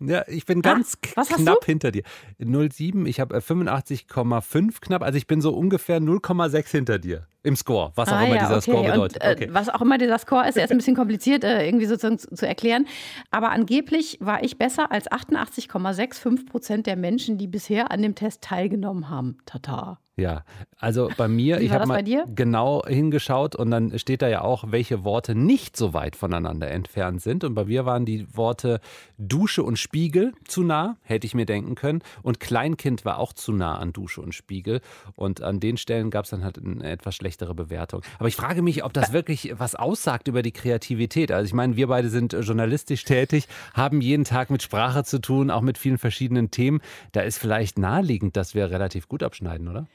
Ja, 0.02 0.24
ich 0.28 0.46
bin 0.46 0.62
ganz 0.62 0.98
ah, 1.16 1.24
knapp 1.24 1.64
hinter 1.64 1.92
dir. 1.92 2.04
07, 2.40 3.06
ich 3.06 3.22
habe 3.22 3.38
85,5 3.38 4.82
knapp, 4.82 5.02
also 5.02 5.18
ich 5.18 5.28
bin 5.28 5.40
so 5.40 5.54
ungefähr 5.54 6.02
0,6 6.02 6.72
hinter 6.72 7.00
dir 7.00 7.26
im 7.46 7.56
Score, 7.56 7.92
was 7.96 8.10
auch 8.10 8.14
ah, 8.14 8.26
immer 8.26 8.36
ja, 8.36 8.42
dieser 8.42 8.58
okay. 8.58 8.72
Score 8.72 8.92
bedeutet. 8.92 9.24
Und, 9.24 9.42
äh, 9.42 9.54
Was 9.54 9.70
auch 9.70 9.82
immer 9.82 9.98
dieser 9.98 10.18
Score 10.18 10.48
ist, 10.48 10.58
er 10.58 10.66
ist 10.66 10.72
ein 10.72 10.78
bisschen 10.78 10.96
kompliziert 10.96 11.44
äh, 11.44 11.66
irgendwie 11.66 11.86
sozusagen 11.86 12.18
zu, 12.18 12.34
zu, 12.34 12.48
erklären. 12.48 12.88
Aber 13.32 13.52
angeblich 13.52 14.18
war 14.20 14.44
ich 14.44 14.58
besser 14.58 14.92
als 14.92 15.10
88,65 15.10 16.50
Prozent 16.50 16.88
der 16.88 16.96
Menschen, 16.96 17.38
die 17.38 17.48
bisher 17.48 17.92
an 17.92 18.02
dem 18.02 18.16
Test 18.16 18.42
teilgenommen 18.42 19.10
haben. 19.10 19.38
Tata. 19.46 20.00
Ja, 20.18 20.46
also 20.80 21.10
bei 21.18 21.28
mir, 21.28 21.60
ich 21.60 21.72
habe 21.72 21.88
mal 21.88 22.02
genau 22.02 22.84
hingeschaut 22.88 23.54
und 23.54 23.70
dann 23.70 24.00
steht 24.00 24.22
da 24.22 24.30
ja 24.30 24.42
auch, 24.42 24.64
welche 24.72 25.04
Worte 25.04 25.36
nicht 25.36 25.76
so 25.76 25.94
weit 25.94 26.16
voneinander 26.16 26.72
entfernt 26.72 27.22
sind. 27.22 27.44
Und 27.44 27.54
bei 27.54 27.66
mir 27.66 27.86
waren 27.86 28.06
die 28.06 28.26
Worte 28.34 28.80
Dusche 29.18 29.62
und 29.62 29.78
Spiegel 29.78 30.32
zu 30.48 30.64
nah, 30.64 30.96
hätte 31.04 31.28
ich 31.28 31.36
mir 31.36 31.46
denken 31.46 31.76
können. 31.76 32.02
Und 32.24 32.40
Kleinkind 32.40 33.04
war 33.04 33.20
auch 33.20 33.34
zu 33.34 33.52
nah 33.52 33.78
an 33.78 33.92
Dusche 33.92 34.22
und 34.22 34.34
Spiegel. 34.34 34.80
Und 35.16 35.42
an 35.42 35.60
den 35.60 35.76
Stellen 35.76 36.12
gab 36.12 36.24
es 36.24 36.32
dann 36.32 36.46
halt 36.46 36.58
ein 36.58 36.80
etwas 36.80 37.16
schlechtes 37.16 37.35
schlechtere 37.36 37.54
Bewertung. 37.54 38.02
Aber 38.18 38.28
ich 38.28 38.36
frage 38.36 38.62
mich, 38.62 38.84
ob 38.84 38.94
das 38.94 39.12
wirklich 39.12 39.54
was 39.58 39.76
aussagt 39.76 40.28
über 40.28 40.42
die 40.42 40.52
Kreativität. 40.52 41.32
Also 41.32 41.46
ich 41.46 41.54
meine, 41.54 41.76
wir 41.76 41.88
beide 41.88 42.10
sind 42.10 42.34
journalistisch 42.34 43.04
tätig, 43.04 43.48
haben 43.74 44.02
jeden 44.02 44.24
Tag 44.24 44.50
mit 44.50 44.64
Sprache 44.64 45.04
zu 45.04 45.20
tun, 45.20 45.52
auch 45.52 45.62
mit 45.62 45.78
vielen 45.78 45.98
verschiedenen 45.98 46.52
Themen. 46.52 46.82
Da 47.12 47.22
ist 47.22 47.38
vielleicht 47.38 47.78
naheliegend, 47.78 48.38
dass 48.38 48.56
wir 48.56 48.70
relativ 48.72 49.08
gut 49.08 49.22
abschneiden, 49.22 49.68
oder? 49.68 49.88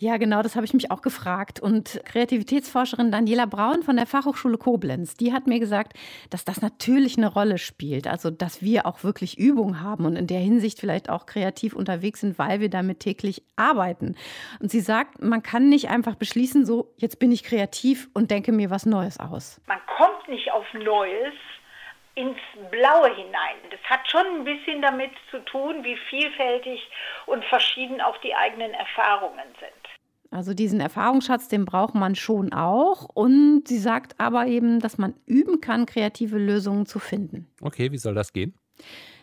Ja, 0.00 0.16
genau, 0.16 0.42
das 0.42 0.54
habe 0.54 0.64
ich 0.64 0.74
mich 0.74 0.92
auch 0.92 1.02
gefragt. 1.02 1.58
Und 1.58 2.00
Kreativitätsforscherin 2.04 3.10
Daniela 3.10 3.46
Braun 3.46 3.82
von 3.82 3.96
der 3.96 4.06
Fachhochschule 4.06 4.56
Koblenz, 4.56 5.16
die 5.16 5.32
hat 5.32 5.48
mir 5.48 5.58
gesagt, 5.58 5.94
dass 6.30 6.44
das 6.44 6.62
natürlich 6.62 7.18
eine 7.18 7.26
Rolle 7.26 7.58
spielt. 7.58 8.06
Also, 8.06 8.30
dass 8.30 8.62
wir 8.62 8.86
auch 8.86 9.02
wirklich 9.02 9.38
Übung 9.38 9.80
haben 9.80 10.06
und 10.06 10.14
in 10.14 10.28
der 10.28 10.38
Hinsicht 10.38 10.78
vielleicht 10.78 11.10
auch 11.10 11.26
kreativ 11.26 11.74
unterwegs 11.74 12.20
sind, 12.20 12.38
weil 12.38 12.60
wir 12.60 12.70
damit 12.70 13.00
täglich 13.00 13.42
arbeiten. 13.56 14.14
Und 14.60 14.70
sie 14.70 14.80
sagt, 14.80 15.20
man 15.20 15.42
kann 15.42 15.68
nicht 15.68 15.90
einfach 15.90 16.14
beschließen, 16.14 16.64
so, 16.64 16.94
jetzt 16.96 17.18
bin 17.18 17.32
ich 17.32 17.42
kreativ 17.42 18.08
und 18.14 18.30
denke 18.30 18.52
mir 18.52 18.70
was 18.70 18.86
Neues 18.86 19.18
aus. 19.18 19.60
Man 19.66 19.80
kommt 19.96 20.28
nicht 20.28 20.52
auf 20.52 20.64
Neues, 20.74 21.34
ins 22.18 22.38
Blaue 22.72 23.14
hinein. 23.14 23.56
Das 23.70 23.80
hat 23.88 24.10
schon 24.10 24.26
ein 24.26 24.44
bisschen 24.44 24.82
damit 24.82 25.12
zu 25.30 25.38
tun, 25.44 25.84
wie 25.84 25.96
vielfältig 26.10 26.80
und 27.26 27.44
verschieden 27.44 28.00
auch 28.00 28.16
die 28.18 28.34
eigenen 28.34 28.74
Erfahrungen 28.74 29.54
sind. 29.60 29.77
Also 30.30 30.52
diesen 30.52 30.80
Erfahrungsschatz, 30.80 31.48
den 31.48 31.64
braucht 31.64 31.94
man 31.94 32.14
schon 32.14 32.52
auch. 32.52 33.08
Und 33.14 33.62
sie 33.66 33.78
sagt 33.78 34.20
aber 34.20 34.46
eben, 34.46 34.80
dass 34.80 34.98
man 34.98 35.14
üben 35.26 35.60
kann, 35.60 35.86
kreative 35.86 36.38
Lösungen 36.38 36.86
zu 36.86 36.98
finden. 36.98 37.46
Okay, 37.60 37.92
wie 37.92 37.98
soll 37.98 38.14
das 38.14 38.32
gehen? 38.32 38.54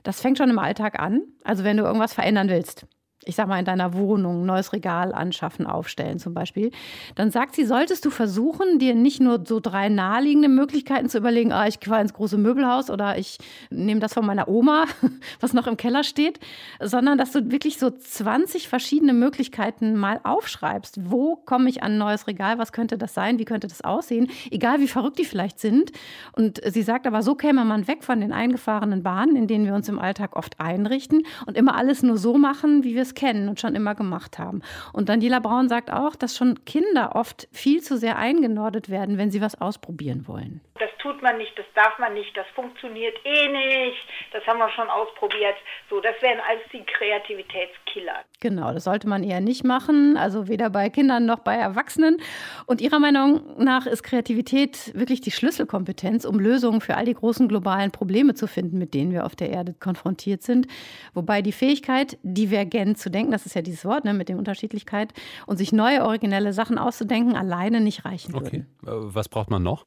Das 0.03 0.21
fängt 0.21 0.37
schon 0.37 0.49
im 0.49 0.59
Alltag 0.59 0.99
an. 0.99 1.21
Also 1.43 1.63
wenn 1.63 1.77
du 1.77 1.83
irgendwas 1.83 2.13
verändern 2.13 2.49
willst 2.49 2.87
ich 3.25 3.35
sag 3.35 3.47
mal, 3.47 3.59
in 3.59 3.65
deiner 3.65 3.93
Wohnung 3.93 4.43
ein 4.43 4.45
neues 4.45 4.73
Regal 4.73 5.13
anschaffen, 5.13 5.67
aufstellen 5.67 6.19
zum 6.19 6.33
Beispiel, 6.33 6.71
dann 7.15 7.31
sagt 7.31 7.55
sie, 7.55 7.65
solltest 7.65 8.05
du 8.05 8.09
versuchen, 8.09 8.79
dir 8.79 8.95
nicht 8.95 9.19
nur 9.19 9.43
so 9.45 9.59
drei 9.59 9.89
naheliegende 9.89 10.49
Möglichkeiten 10.49 11.09
zu 11.09 11.17
überlegen, 11.17 11.51
ah, 11.51 11.67
ich 11.67 11.79
fahre 11.83 12.01
ins 12.01 12.13
große 12.13 12.37
Möbelhaus 12.37 12.89
oder 12.89 13.17
ich 13.17 13.37
nehme 13.69 13.99
das 13.99 14.13
von 14.13 14.25
meiner 14.25 14.47
Oma, 14.47 14.85
was 15.39 15.53
noch 15.53 15.67
im 15.67 15.77
Keller 15.77 16.03
steht, 16.03 16.39
sondern 16.81 17.17
dass 17.17 17.31
du 17.31 17.51
wirklich 17.51 17.77
so 17.79 17.89
20 17.89 18.67
verschiedene 18.67 19.13
Möglichkeiten 19.13 19.95
mal 19.95 20.19
aufschreibst. 20.23 21.09
Wo 21.09 21.35
komme 21.35 21.69
ich 21.69 21.83
an 21.83 21.93
ein 21.93 21.97
neues 21.97 22.27
Regal? 22.27 22.57
Was 22.57 22.71
könnte 22.71 22.97
das 22.97 23.13
sein? 23.13 23.39
Wie 23.39 23.45
könnte 23.45 23.67
das 23.67 23.81
aussehen? 23.81 24.29
Egal 24.51 24.79
wie 24.79 24.87
verrückt 24.87 25.19
die 25.19 25.25
vielleicht 25.25 25.59
sind. 25.59 25.91
Und 26.33 26.61
sie 26.65 26.83
sagt 26.83 27.07
aber, 27.07 27.21
so 27.21 27.35
käme 27.35 27.65
man 27.65 27.87
weg 27.87 28.03
von 28.03 28.21
den 28.21 28.31
eingefahrenen 28.31 29.03
Bahnen, 29.03 29.35
in 29.35 29.47
denen 29.47 29.65
wir 29.65 29.73
uns 29.73 29.89
im 29.89 29.99
Alltag 29.99 30.35
oft 30.35 30.59
einrichten 30.59 31.23
und 31.45 31.57
immer 31.57 31.75
alles 31.75 32.03
nur 32.03 32.17
so 32.17 32.37
machen, 32.37 32.83
wie 32.83 32.95
wir 32.95 33.01
es 33.01 33.14
kennen 33.15 33.49
und 33.49 33.59
schon 33.59 33.75
immer 33.75 33.95
gemacht 33.95 34.37
haben. 34.37 34.61
Und 34.93 35.09
Daniela 35.09 35.39
Braun 35.39 35.69
sagt 35.69 35.91
auch, 35.91 36.15
dass 36.15 36.37
schon 36.37 36.63
Kinder 36.65 37.15
oft 37.15 37.47
viel 37.51 37.81
zu 37.81 37.97
sehr 37.97 38.17
eingenordet 38.17 38.89
werden, 38.89 39.17
wenn 39.17 39.31
sie 39.31 39.41
was 39.41 39.59
ausprobieren 39.59 40.27
wollen. 40.27 40.61
Das 40.77 40.89
tut 41.01 41.21
man 41.21 41.37
nicht, 41.37 41.57
das 41.57 41.65
darf 41.73 41.97
man 41.99 42.13
nicht, 42.13 42.35
das 42.35 42.45
funktioniert 42.53 43.15
eh 43.23 43.47
nicht, 43.47 43.97
das 44.33 44.45
haben 44.45 44.59
wir 44.59 44.69
schon 44.71 44.89
ausprobiert. 44.89 45.55
So, 45.89 46.01
das 46.01 46.15
wären 46.21 46.39
alles 46.49 46.63
die 46.73 46.83
Kreativitätskiller. 46.83 48.25
Genau, 48.41 48.73
das 48.73 48.83
sollte 48.83 49.07
man 49.07 49.23
eher 49.23 49.39
nicht 49.39 49.63
machen, 49.63 50.17
also 50.17 50.47
weder 50.49 50.69
bei 50.69 50.89
Kindern 50.89 51.25
noch 51.25 51.39
bei 51.39 51.55
Erwachsenen. 51.55 52.17
Und 52.65 52.81
Ihrer 52.81 52.99
Meinung 52.99 53.41
nach 53.57 53.85
ist 53.85 54.03
Kreativität 54.03 54.91
wirklich 54.95 55.21
die 55.21 55.31
Schlüsselkompetenz, 55.31 56.25
um 56.25 56.39
Lösungen 56.39 56.81
für 56.81 56.97
all 56.97 57.05
die 57.05 57.13
großen 57.13 57.47
globalen 57.47 57.91
Probleme 57.91 58.33
zu 58.33 58.47
finden, 58.47 58.77
mit 58.77 58.93
denen 58.93 59.13
wir 59.13 59.25
auf 59.25 59.35
der 59.35 59.51
Erde 59.51 59.75
konfrontiert 59.79 60.43
sind. 60.43 60.67
Wobei 61.13 61.41
die 61.41 61.53
Fähigkeit, 61.53 62.17
divergent 62.23 62.97
zu 63.05 63.11
denken, 63.11 63.31
das 63.31 63.45
ist 63.45 63.53
ja 63.53 63.61
dieses 63.61 63.85
Wort 63.85 64.03
ne, 64.03 64.15
mit 64.15 64.29
der 64.29 64.37
Unterschiedlichkeit, 64.37 65.13
und 65.45 65.57
sich 65.57 65.71
neue 65.71 66.03
originelle 66.03 66.53
Sachen 66.53 66.79
auszudenken, 66.79 67.35
alleine 67.35 67.79
nicht 67.79 68.03
reichen 68.03 68.33
okay. 68.33 68.65
würden. 68.83 69.09
Äh, 69.09 69.13
was 69.15 69.29
braucht 69.29 69.51
man 69.51 69.61
noch? 69.61 69.85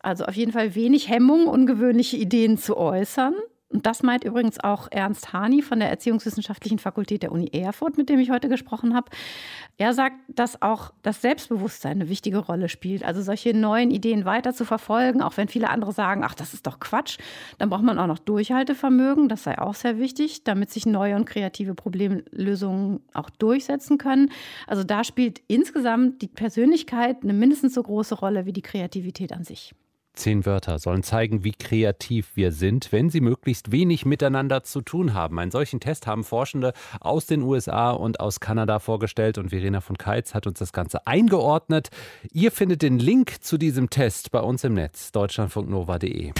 Also 0.00 0.26
auf 0.26 0.34
jeden 0.34 0.52
Fall 0.52 0.74
wenig 0.74 1.08
Hemmung, 1.08 1.46
ungewöhnliche 1.46 2.18
Ideen 2.18 2.58
zu 2.58 2.76
äußern. 2.76 3.34
Und 3.70 3.84
das 3.84 4.02
meint 4.02 4.24
übrigens 4.24 4.58
auch 4.58 4.88
Ernst 4.90 5.34
Hani 5.34 5.60
von 5.60 5.78
der 5.78 5.90
Erziehungswissenschaftlichen 5.90 6.78
Fakultät 6.78 7.22
der 7.22 7.32
Uni 7.32 7.50
Erfurt, 7.52 7.98
mit 7.98 8.08
dem 8.08 8.18
ich 8.18 8.30
heute 8.30 8.48
gesprochen 8.48 8.94
habe. 8.94 9.10
Er 9.76 9.92
sagt, 9.92 10.16
dass 10.28 10.62
auch 10.62 10.92
das 11.02 11.20
Selbstbewusstsein 11.20 12.00
eine 12.00 12.08
wichtige 12.08 12.38
Rolle 12.38 12.70
spielt. 12.70 13.04
Also 13.04 13.20
solche 13.20 13.52
neuen 13.52 13.90
Ideen 13.90 14.24
weiter 14.24 14.54
zu 14.54 14.64
verfolgen, 14.64 15.20
auch 15.20 15.36
wenn 15.36 15.48
viele 15.48 15.68
andere 15.68 15.92
sagen, 15.92 16.24
ach, 16.24 16.34
das 16.34 16.54
ist 16.54 16.66
doch 16.66 16.80
Quatsch. 16.80 17.18
Dann 17.58 17.68
braucht 17.68 17.82
man 17.82 17.98
auch 17.98 18.06
noch 18.06 18.18
Durchhaltevermögen, 18.18 19.28
das 19.28 19.44
sei 19.44 19.58
auch 19.58 19.74
sehr 19.74 19.98
wichtig, 19.98 20.44
damit 20.44 20.70
sich 20.70 20.86
neue 20.86 21.14
und 21.14 21.26
kreative 21.26 21.74
Problemlösungen 21.74 23.00
auch 23.12 23.28
durchsetzen 23.28 23.98
können. 23.98 24.30
Also 24.66 24.82
da 24.82 25.04
spielt 25.04 25.42
insgesamt 25.46 26.22
die 26.22 26.28
Persönlichkeit 26.28 27.22
eine 27.22 27.34
mindestens 27.34 27.74
so 27.74 27.82
große 27.82 28.14
Rolle 28.14 28.46
wie 28.46 28.54
die 28.54 28.62
Kreativität 28.62 29.34
an 29.34 29.44
sich. 29.44 29.74
Zehn 30.18 30.44
Wörter 30.44 30.78
sollen 30.78 31.02
zeigen, 31.02 31.44
wie 31.44 31.52
kreativ 31.52 32.32
wir 32.34 32.52
sind, 32.52 32.92
wenn 32.92 33.08
sie 33.08 33.20
möglichst 33.20 33.70
wenig 33.70 34.04
miteinander 34.04 34.64
zu 34.64 34.82
tun 34.82 35.14
haben. 35.14 35.38
Einen 35.38 35.50
solchen 35.50 35.80
Test 35.80 36.06
haben 36.06 36.24
Forschende 36.24 36.72
aus 37.00 37.26
den 37.26 37.42
USA 37.42 37.90
und 37.90 38.20
aus 38.20 38.40
Kanada 38.40 38.80
vorgestellt 38.80 39.38
und 39.38 39.50
Verena 39.50 39.80
von 39.80 39.96
Keitz 39.96 40.34
hat 40.34 40.46
uns 40.46 40.58
das 40.58 40.72
Ganze 40.72 41.06
eingeordnet. 41.06 41.90
Ihr 42.32 42.50
findet 42.50 42.82
den 42.82 42.98
Link 42.98 43.42
zu 43.42 43.58
diesem 43.58 43.90
Test 43.90 44.30
bei 44.32 44.40
uns 44.40 44.64
im 44.64 44.74
Netz 44.74 45.12
deutschlandfunknova.de. 45.12 46.32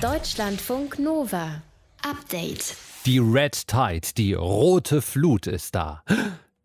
Deutschlandfunk 0.00 0.98
Nova. 0.98 1.62
Update. 2.02 2.76
Die 3.04 3.18
Red 3.18 3.66
Tide, 3.66 4.08
die 4.16 4.34
rote 4.34 5.02
Flut 5.02 5.46
ist 5.46 5.74
da 5.74 6.02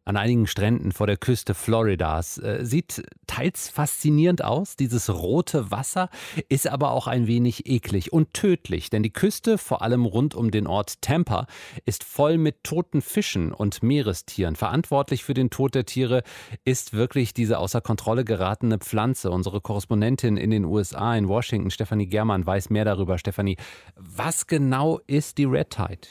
an 0.05 0.17
einigen 0.17 0.47
Stränden 0.47 0.91
vor 0.91 1.07
der 1.07 1.17
Küste 1.17 1.53
Floridas. 1.53 2.38
Äh, 2.38 2.63
sieht 2.63 3.03
teils 3.27 3.69
faszinierend 3.69 4.43
aus, 4.43 4.75
dieses 4.75 5.09
rote 5.09 5.71
Wasser, 5.71 6.09
ist 6.47 6.67
aber 6.67 6.91
auch 6.91 7.07
ein 7.07 7.27
wenig 7.27 7.65
eklig 7.65 8.13
und 8.13 8.33
tödlich, 8.33 8.89
denn 8.91 9.03
die 9.03 9.12
Küste, 9.12 9.57
vor 9.57 9.81
allem 9.81 10.05
rund 10.05 10.35
um 10.35 10.51
den 10.51 10.67
Ort 10.67 11.01
Tampa, 11.01 11.47
ist 11.85 12.03
voll 12.03 12.38
mit 12.38 12.63
toten 12.63 13.01
Fischen 13.01 13.51
und 13.51 13.81
Meerestieren. 13.81 14.55
Verantwortlich 14.55 15.24
für 15.24 15.33
den 15.33 15.50
Tod 15.50 15.74
der 15.74 15.85
Tiere 15.85 16.24
ist 16.63 16.93
wirklich 16.93 17.33
diese 17.33 17.57
außer 17.57 17.81
Kontrolle 17.81 18.24
geratene 18.24 18.77
Pflanze. 18.77 19.31
Unsere 19.31 19.59
Korrespondentin 19.59 20.38
in 20.38 20.51
den 20.51 20.65
USA, 20.65 21.15
in 21.15 21.27
Washington, 21.27 21.71
Stefanie 21.71 22.07
Germann, 22.07 22.45
weiß 22.45 22.69
mehr 22.69 22.85
darüber. 22.85 23.17
Stefanie, 23.17 23.57
was 23.95 24.45
genau 24.45 25.00
ist 25.07 25.39
die 25.39 25.45
Red 25.45 25.71
Tide? 25.71 26.07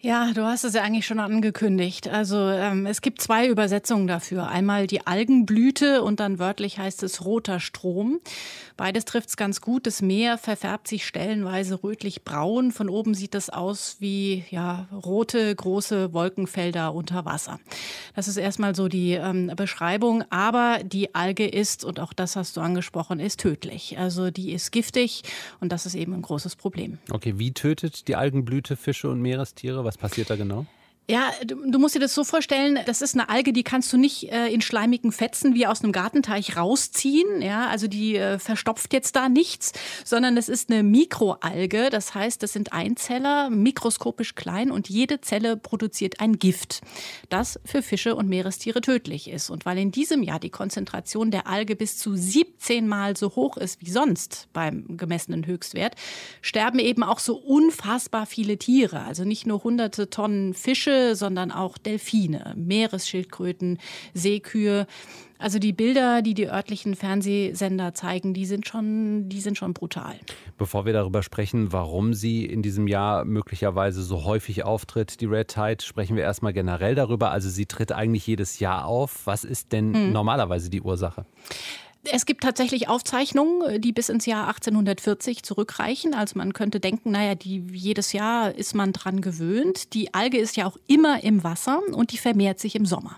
Ja, 0.00 0.32
du 0.34 0.42
hast 0.42 0.64
es 0.64 0.74
ja 0.74 0.82
eigentlich 0.82 1.06
schon 1.06 1.18
angekündigt. 1.18 2.06
Also 2.06 2.36
ähm, 2.36 2.84
es 2.84 3.00
gibt 3.00 3.22
zwei 3.22 3.48
Übersetzungen 3.48 4.06
dafür. 4.06 4.46
Einmal 4.48 4.86
die 4.86 5.06
Algenblüte 5.06 6.02
und 6.02 6.20
dann 6.20 6.38
wörtlich 6.38 6.78
heißt 6.78 7.02
es 7.02 7.24
roter 7.24 7.60
Strom. 7.60 8.20
Beides 8.76 9.06
trifft 9.06 9.30
es 9.30 9.38
ganz 9.38 9.62
gut. 9.62 9.86
Das 9.86 10.02
Meer 10.02 10.36
verfärbt 10.36 10.86
sich 10.86 11.06
stellenweise 11.06 11.82
rötlich-braun. 11.82 12.72
Von 12.72 12.90
oben 12.90 13.14
sieht 13.14 13.32
das 13.32 13.48
aus 13.48 13.96
wie 13.98 14.44
ja, 14.50 14.86
rote, 14.92 15.54
große 15.54 16.12
Wolkenfelder 16.12 16.92
unter 16.94 17.24
Wasser. 17.24 17.58
Das 18.14 18.28
ist 18.28 18.36
erstmal 18.36 18.74
so 18.74 18.88
die 18.88 19.12
ähm, 19.12 19.50
Beschreibung. 19.56 20.24
Aber 20.28 20.80
die 20.84 21.14
Alge 21.14 21.48
ist, 21.48 21.86
und 21.86 22.00
auch 22.00 22.12
das 22.12 22.36
hast 22.36 22.58
du 22.58 22.60
angesprochen, 22.60 23.18
ist 23.18 23.40
tödlich. 23.40 23.98
Also 23.98 24.30
die 24.30 24.52
ist 24.52 24.72
giftig 24.72 25.22
und 25.60 25.72
das 25.72 25.86
ist 25.86 25.94
eben 25.94 26.12
ein 26.12 26.22
großes 26.22 26.54
Problem. 26.54 26.98
Okay, 27.10 27.38
wie 27.38 27.52
tötet 27.52 28.08
die 28.08 28.14
Algenblüte 28.14 28.76
Fische 28.76 29.08
und 29.08 29.22
Meerestiere? 29.22 29.85
Was 29.86 29.96
passiert 29.96 30.28
da 30.30 30.34
genau? 30.34 30.66
Ja, 31.08 31.30
du, 31.44 31.70
du, 31.70 31.78
musst 31.78 31.94
dir 31.94 32.00
das 32.00 32.14
so 32.14 32.24
vorstellen, 32.24 32.80
das 32.84 33.00
ist 33.00 33.14
eine 33.14 33.28
Alge, 33.28 33.52
die 33.52 33.62
kannst 33.62 33.92
du 33.92 33.96
nicht 33.96 34.32
äh, 34.32 34.48
in 34.48 34.60
schleimigen 34.60 35.12
Fetzen 35.12 35.54
wie 35.54 35.64
aus 35.68 35.84
einem 35.84 35.92
Gartenteich 35.92 36.56
rausziehen. 36.56 37.42
Ja, 37.42 37.68
also 37.68 37.86
die 37.86 38.16
äh, 38.16 38.40
verstopft 38.40 38.92
jetzt 38.92 39.14
da 39.14 39.28
nichts, 39.28 39.72
sondern 40.04 40.34
das 40.34 40.48
ist 40.48 40.68
eine 40.68 40.82
Mikroalge. 40.82 41.90
Das 41.90 42.16
heißt, 42.16 42.42
das 42.42 42.52
sind 42.52 42.72
Einzeller, 42.72 43.50
mikroskopisch 43.50 44.34
klein 44.34 44.72
und 44.72 44.88
jede 44.88 45.20
Zelle 45.20 45.56
produziert 45.56 46.18
ein 46.18 46.40
Gift, 46.40 46.80
das 47.28 47.60
für 47.64 47.82
Fische 47.82 48.16
und 48.16 48.28
Meerestiere 48.28 48.80
tödlich 48.80 49.30
ist. 49.30 49.48
Und 49.48 49.64
weil 49.64 49.78
in 49.78 49.92
diesem 49.92 50.24
Jahr 50.24 50.40
die 50.40 50.50
Konzentration 50.50 51.30
der 51.30 51.46
Alge 51.46 51.76
bis 51.76 51.98
zu 51.98 52.16
17 52.16 52.88
Mal 52.88 53.16
so 53.16 53.36
hoch 53.36 53.56
ist 53.58 53.80
wie 53.80 53.90
sonst 53.90 54.48
beim 54.52 54.96
gemessenen 54.96 55.46
Höchstwert, 55.46 55.94
sterben 56.42 56.80
eben 56.80 57.04
auch 57.04 57.20
so 57.20 57.36
unfassbar 57.36 58.26
viele 58.26 58.58
Tiere. 58.58 59.02
Also 59.02 59.22
nicht 59.22 59.46
nur 59.46 59.62
hunderte 59.62 60.10
Tonnen 60.10 60.52
Fische, 60.96 61.16
sondern 61.16 61.50
auch 61.50 61.78
Delfine, 61.78 62.54
Meeresschildkröten, 62.56 63.78
Seekühe. 64.14 64.86
Also 65.38 65.58
die 65.58 65.74
Bilder, 65.74 66.22
die 66.22 66.32
die 66.32 66.48
örtlichen 66.48 66.94
Fernsehsender 66.94 67.92
zeigen, 67.92 68.32
die 68.32 68.46
sind 68.46 68.66
schon, 68.66 69.28
die 69.28 69.40
sind 69.40 69.58
schon 69.58 69.74
brutal. 69.74 70.14
Bevor 70.56 70.86
wir 70.86 70.94
darüber 70.94 71.22
sprechen, 71.22 71.72
warum 71.72 72.14
sie 72.14 72.46
in 72.46 72.62
diesem 72.62 72.86
Jahr 72.86 73.26
möglicherweise 73.26 74.02
so 74.02 74.24
häufig 74.24 74.64
auftritt, 74.64 75.20
die 75.20 75.26
Red 75.26 75.48
Tide, 75.48 75.84
sprechen 75.84 76.16
wir 76.16 76.22
erstmal 76.22 76.54
generell 76.54 76.94
darüber. 76.94 77.32
Also 77.32 77.50
sie 77.50 77.66
tritt 77.66 77.92
eigentlich 77.92 78.26
jedes 78.26 78.60
Jahr 78.60 78.86
auf. 78.86 79.26
Was 79.26 79.44
ist 79.44 79.72
denn 79.72 79.92
hm. 79.92 80.12
normalerweise 80.12 80.70
die 80.70 80.80
Ursache? 80.80 81.26
Es 82.12 82.26
gibt 82.26 82.42
tatsächlich 82.42 82.88
Aufzeichnungen, 82.88 83.80
die 83.80 83.92
bis 83.92 84.08
ins 84.08 84.26
Jahr 84.26 84.46
1840 84.48 85.42
zurückreichen. 85.42 86.14
Also 86.14 86.38
man 86.38 86.52
könnte 86.52 86.78
denken, 86.80 87.10
naja, 87.10 87.34
die, 87.34 87.64
jedes 87.72 88.12
Jahr 88.12 88.54
ist 88.54 88.74
man 88.74 88.92
dran 88.92 89.20
gewöhnt. 89.20 89.92
Die 89.94 90.14
Alge 90.14 90.38
ist 90.38 90.56
ja 90.56 90.66
auch 90.66 90.76
immer 90.86 91.24
im 91.24 91.42
Wasser 91.42 91.80
und 91.92 92.12
die 92.12 92.18
vermehrt 92.18 92.60
sich 92.60 92.76
im 92.76 92.86
Sommer. 92.86 93.16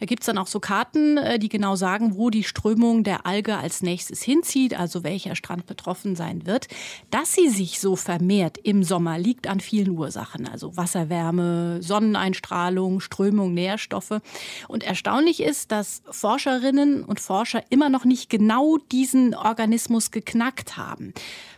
Da 0.00 0.06
gibt 0.06 0.22
es 0.22 0.26
dann 0.26 0.38
auch 0.38 0.46
so 0.46 0.60
Karten, 0.60 1.16
äh, 1.16 1.38
die 1.38 1.48
genau 1.48 1.76
sagen, 1.76 2.16
wo 2.16 2.30
die 2.30 2.44
Strömung 2.44 3.04
der 3.04 3.26
Alge 3.26 3.56
als 3.56 3.82
nächstes 3.82 4.22
hinzieht, 4.22 4.78
also 4.78 5.04
welcher 5.04 5.36
Strand 5.36 5.66
betroffen 5.66 6.16
sein 6.16 6.46
wird. 6.46 6.68
Dass 7.10 7.34
sie 7.34 7.48
sich 7.48 7.80
so 7.80 7.96
vermehrt 7.96 8.58
im 8.58 8.82
Sommer 8.82 9.18
liegt 9.18 9.46
an 9.46 9.60
vielen 9.60 9.90
Ursachen, 9.90 10.48
also 10.48 10.76
Wasserwärme, 10.76 11.82
Sonneneinstrahlung, 11.82 13.00
Strömung, 13.00 13.54
Nährstoffe. 13.54 14.20
Und 14.68 14.82
erstaunlich 14.82 15.40
ist, 15.40 15.72
dass 15.72 16.02
Forscherinnen 16.10 17.04
und 17.04 17.20
Forscher 17.20 17.62
immer 17.70 17.88
noch 17.88 18.04
nicht 18.04 18.23
genau 18.28 18.78
diesen 18.90 19.34
Organismus 19.34 20.10
geknackt 20.10 20.76
haben. 20.76 21.12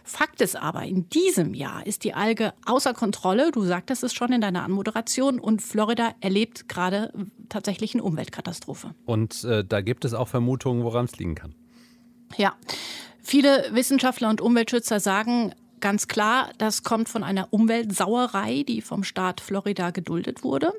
Fakt 0.04 0.40
ist 0.40 0.56
aber, 0.56 0.84
in 0.84 1.08
diesem 1.08 1.52
Jahr 1.52 1.84
ist 1.86 2.04
die 2.04 2.14
Alge 2.14 2.54
außer 2.64 2.94
Kontrolle. 2.94 3.50
Du 3.50 3.62
sagtest 3.64 4.04
es 4.04 4.14
schon 4.14 4.32
in 4.32 4.40
deiner 4.40 4.62
Anmoderation. 4.62 5.40
Und 5.40 5.62
Florida 5.62 6.14
erlebt 6.20 6.68
gerade 6.68 7.12
tatsächlich 7.48 7.94
eine 7.94 8.04
Umweltkatastrophe. 8.04 8.94
Und 9.04 9.42
äh, 9.44 9.64
da 9.64 9.80
gibt 9.80 10.04
es 10.04 10.14
auch 10.14 10.28
Vermutungen, 10.28 10.84
woran 10.84 11.06
es 11.06 11.18
liegen 11.18 11.34
kann. 11.34 11.54
Ja. 12.36 12.54
Viele 13.20 13.68
Wissenschaftler 13.72 14.30
und 14.30 14.40
Umweltschützer 14.40 15.00
sagen, 15.00 15.52
Ganz 15.80 16.08
klar, 16.08 16.50
das 16.58 16.84
kommt 16.84 17.08
von 17.08 17.22
einer 17.22 17.48
Umweltsauerei, 17.50 18.64
die 18.66 18.80
vom 18.80 19.04
Staat 19.04 19.40
Florida 19.40 19.90
geduldet 19.90 20.42
wurde. 20.42 20.72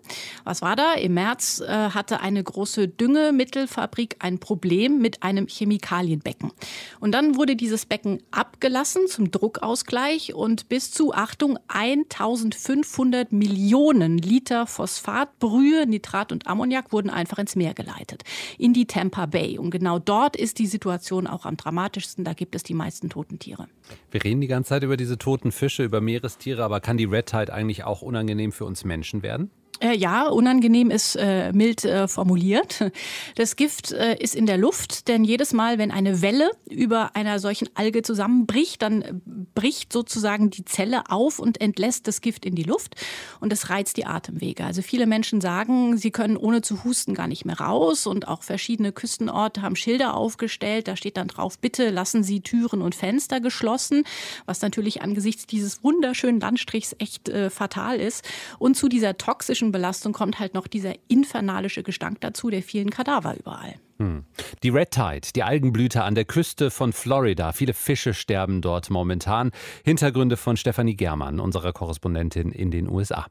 Was 0.43 0.61
war 0.61 0.75
da? 0.75 0.93
Im 0.95 1.13
März 1.13 1.61
äh, 1.61 1.67
hatte 1.67 2.19
eine 2.21 2.43
große 2.43 2.87
Düngemittelfabrik 2.87 4.15
ein 4.19 4.39
Problem 4.39 4.99
mit 4.99 5.21
einem 5.21 5.47
Chemikalienbecken. 5.47 6.51
Und 6.99 7.11
dann 7.11 7.35
wurde 7.35 7.55
dieses 7.55 7.85
Becken 7.85 8.23
abgelassen 8.31 9.07
zum 9.07 9.29
Druckausgleich 9.29 10.33
und 10.33 10.67
bis 10.67 10.91
zu, 10.91 11.13
Achtung, 11.13 11.59
1500 11.67 13.31
Millionen 13.31 14.17
Liter 14.17 14.65
Phosphatbrühe, 14.65 15.85
Nitrat 15.85 16.31
und 16.31 16.47
Ammoniak 16.47 16.91
wurden 16.91 17.09
einfach 17.09 17.37
ins 17.37 17.55
Meer 17.55 17.73
geleitet, 17.73 18.23
in 18.57 18.73
die 18.73 18.87
Tampa 18.87 19.27
Bay. 19.27 19.59
Und 19.59 19.69
genau 19.69 19.99
dort 19.99 20.35
ist 20.35 20.57
die 20.57 20.67
Situation 20.67 21.27
auch 21.27 21.45
am 21.45 21.55
dramatischsten. 21.55 22.23
Da 22.23 22.33
gibt 22.33 22.55
es 22.55 22.63
die 22.63 22.73
meisten 22.73 23.09
toten 23.09 23.37
Tiere. 23.37 23.67
Wir 24.11 24.23
reden 24.23 24.41
die 24.41 24.47
ganze 24.47 24.69
Zeit 24.69 24.83
über 24.87 24.97
diese 24.97 25.17
toten 25.17 25.51
Fische, 25.51 25.83
über 25.83 26.01
Meerestiere, 26.01 26.63
aber 26.63 26.79
kann 26.79 26.97
die 26.97 27.05
Red 27.05 27.27
Tide 27.27 27.53
eigentlich 27.53 27.83
auch 27.83 28.01
unangenehm 28.01 28.51
für 28.51 28.65
uns 28.65 28.85
Menschen 28.85 29.21
werden? 29.21 29.51
Äh, 29.79 29.95
ja, 29.95 30.27
unangenehm 30.27 30.89
ist 30.89 31.15
äh, 31.15 31.51
mild 31.53 31.85
äh, 31.85 32.07
formuliert. 32.07 32.91
Das 33.35 33.55
Gift 33.55 33.91
äh, 33.91 34.17
ist 34.17 34.35
in 34.35 34.47
der 34.47 34.57
Luft, 34.57 35.07
denn 35.07 35.23
jedes 35.23 35.53
Mal, 35.53 35.77
wenn 35.77 35.91
eine 35.91 36.21
Welle 36.21 36.49
über 36.67 37.15
einer 37.15 37.37
solchen 37.39 37.69
Alge 37.75 38.01
zusammenbricht, 38.01 38.81
dann 38.81 39.01
äh, 39.01 39.13
bricht 39.53 39.93
sozusagen 39.93 40.49
die 40.49 40.65
Zelle 40.65 41.09
auf 41.09 41.37
und 41.37 41.61
entlässt 41.61 42.07
das 42.07 42.21
Gift 42.21 42.45
in 42.45 42.55
die 42.55 42.63
Luft 42.63 42.95
und 43.39 43.51
das 43.51 43.69
reizt 43.69 43.97
die 43.97 44.05
Atemwege. 44.05 44.65
Also 44.65 44.81
viele 44.81 45.05
Menschen 45.05 45.41
sagen, 45.41 45.97
sie 45.97 46.11
können 46.11 46.37
ohne 46.37 46.61
zu 46.61 46.83
husten 46.83 47.13
gar 47.13 47.27
nicht 47.27 47.45
mehr 47.45 47.59
raus 47.59 48.07
und 48.07 48.27
auch 48.27 48.41
verschiedene 48.41 48.91
Küstenorte 48.91 49.61
haben 49.61 49.75
Schilder 49.75 50.15
aufgestellt. 50.15 50.87
Da 50.87 50.95
steht 50.95 51.17
dann 51.17 51.27
drauf, 51.27 51.59
bitte 51.59 51.91
lassen 51.91 52.23
Sie 52.23 52.41
Türen 52.41 52.81
und 52.81 52.95
Fenster 52.95 53.41
geschlossen, 53.41 54.05
was 54.47 54.61
natürlich 54.61 55.03
angesichts 55.03 55.45
dieses 55.45 55.83
wunderschönen 55.83 56.39
Landstrichs 56.39 56.95
echt 56.97 57.31
fatal 57.49 57.99
ist. 57.99 58.27
Und 58.57 58.75
zu 58.75 58.87
dieser 58.87 59.17
toxischen 59.17 59.66
Belastung 59.71 60.13
kommt 60.13 60.39
halt 60.39 60.53
noch 60.53 60.67
dieser 60.67 60.93
infernalische 61.07 61.83
Gestank 61.83 62.21
dazu 62.21 62.49
der 62.49 62.63
vielen 62.63 62.89
Kadaver 62.89 63.35
überall. 63.37 63.75
Hm. 63.99 64.25
Die 64.63 64.69
Red 64.69 64.91
Tide, 64.91 65.27
die 65.35 65.43
Algenblüte 65.43 66.03
an 66.03 66.15
der 66.15 66.25
Küste 66.25 66.69
von 66.69 66.93
Florida. 66.93 67.51
Viele 67.51 67.73
Fische 67.73 68.13
sterben 68.13 68.61
dort 68.61 68.89
momentan. 68.89 69.51
Hintergründe 69.83 70.37
von 70.37 70.57
Stefanie 70.57 70.95
Germann, 70.95 71.39
unserer 71.39 71.73
Korrespondentin 71.73 72.51
in 72.51 72.71
den 72.71 72.89
USA. 72.89 73.25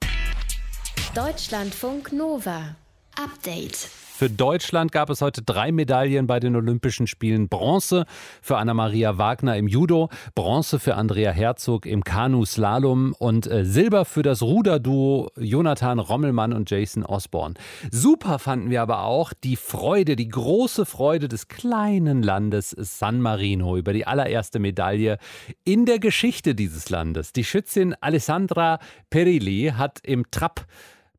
Deutschlandfunk 1.15 2.13
Nova. 2.13 2.77
Update. 3.17 3.89
Für 4.17 4.31
Deutschland 4.31 4.93
gab 4.93 5.11
es 5.11 5.21
heute 5.21 5.43
drei 5.43 5.73
Medaillen 5.73 6.27
bei 6.27 6.41
den 6.41 6.57
Olympischen 6.57 7.07
Spielen. 7.07 7.51
Bronze 7.51 8.07
für 8.41 8.57
Anna-Maria 8.57 9.19
Wagner 9.19 9.59
im 9.59 9.69
Judo, 9.69 10.09
Bronze 10.35 10.79
für 10.79 10.95
Andrea 10.95 11.33
Herzog 11.33 11.85
im 11.85 12.03
Kanu-Slalom 12.03 13.15
und 13.19 13.47
äh, 13.47 13.67
Silber 13.67 14.07
für 14.07 14.23
das 14.23 14.41
Ruderduo 14.41 15.29
Jonathan 15.37 15.99
Rommelmann 15.99 16.55
und 16.55 16.71
Jason 16.71 17.05
Osborne. 17.05 17.57
Super 17.91 18.39
fanden 18.39 18.71
wir 18.71 18.81
aber 18.81 19.03
auch 19.03 19.35
die 19.35 19.57
Freude, 19.57 20.17
die 20.17 20.29
große 20.29 20.87
Freude 20.87 21.29
des 21.29 21.49
kleinen 21.49 22.23
Landes 22.23 22.71
San 22.71 23.21
Marino 23.21 23.77
über 23.77 23.93
die 23.93 24.07
allererste 24.07 24.61
Medaille 24.61 25.19
in 25.65 25.85
der 25.85 25.99
Geschichte 25.99 26.55
dieses 26.55 26.89
Landes. 26.89 27.35
Die 27.35 27.45
Schützin 27.45 27.95
Alessandra 28.01 28.79
Perilli 29.11 29.75
hat 29.77 29.99
im 30.05 30.31
Trap 30.31 30.65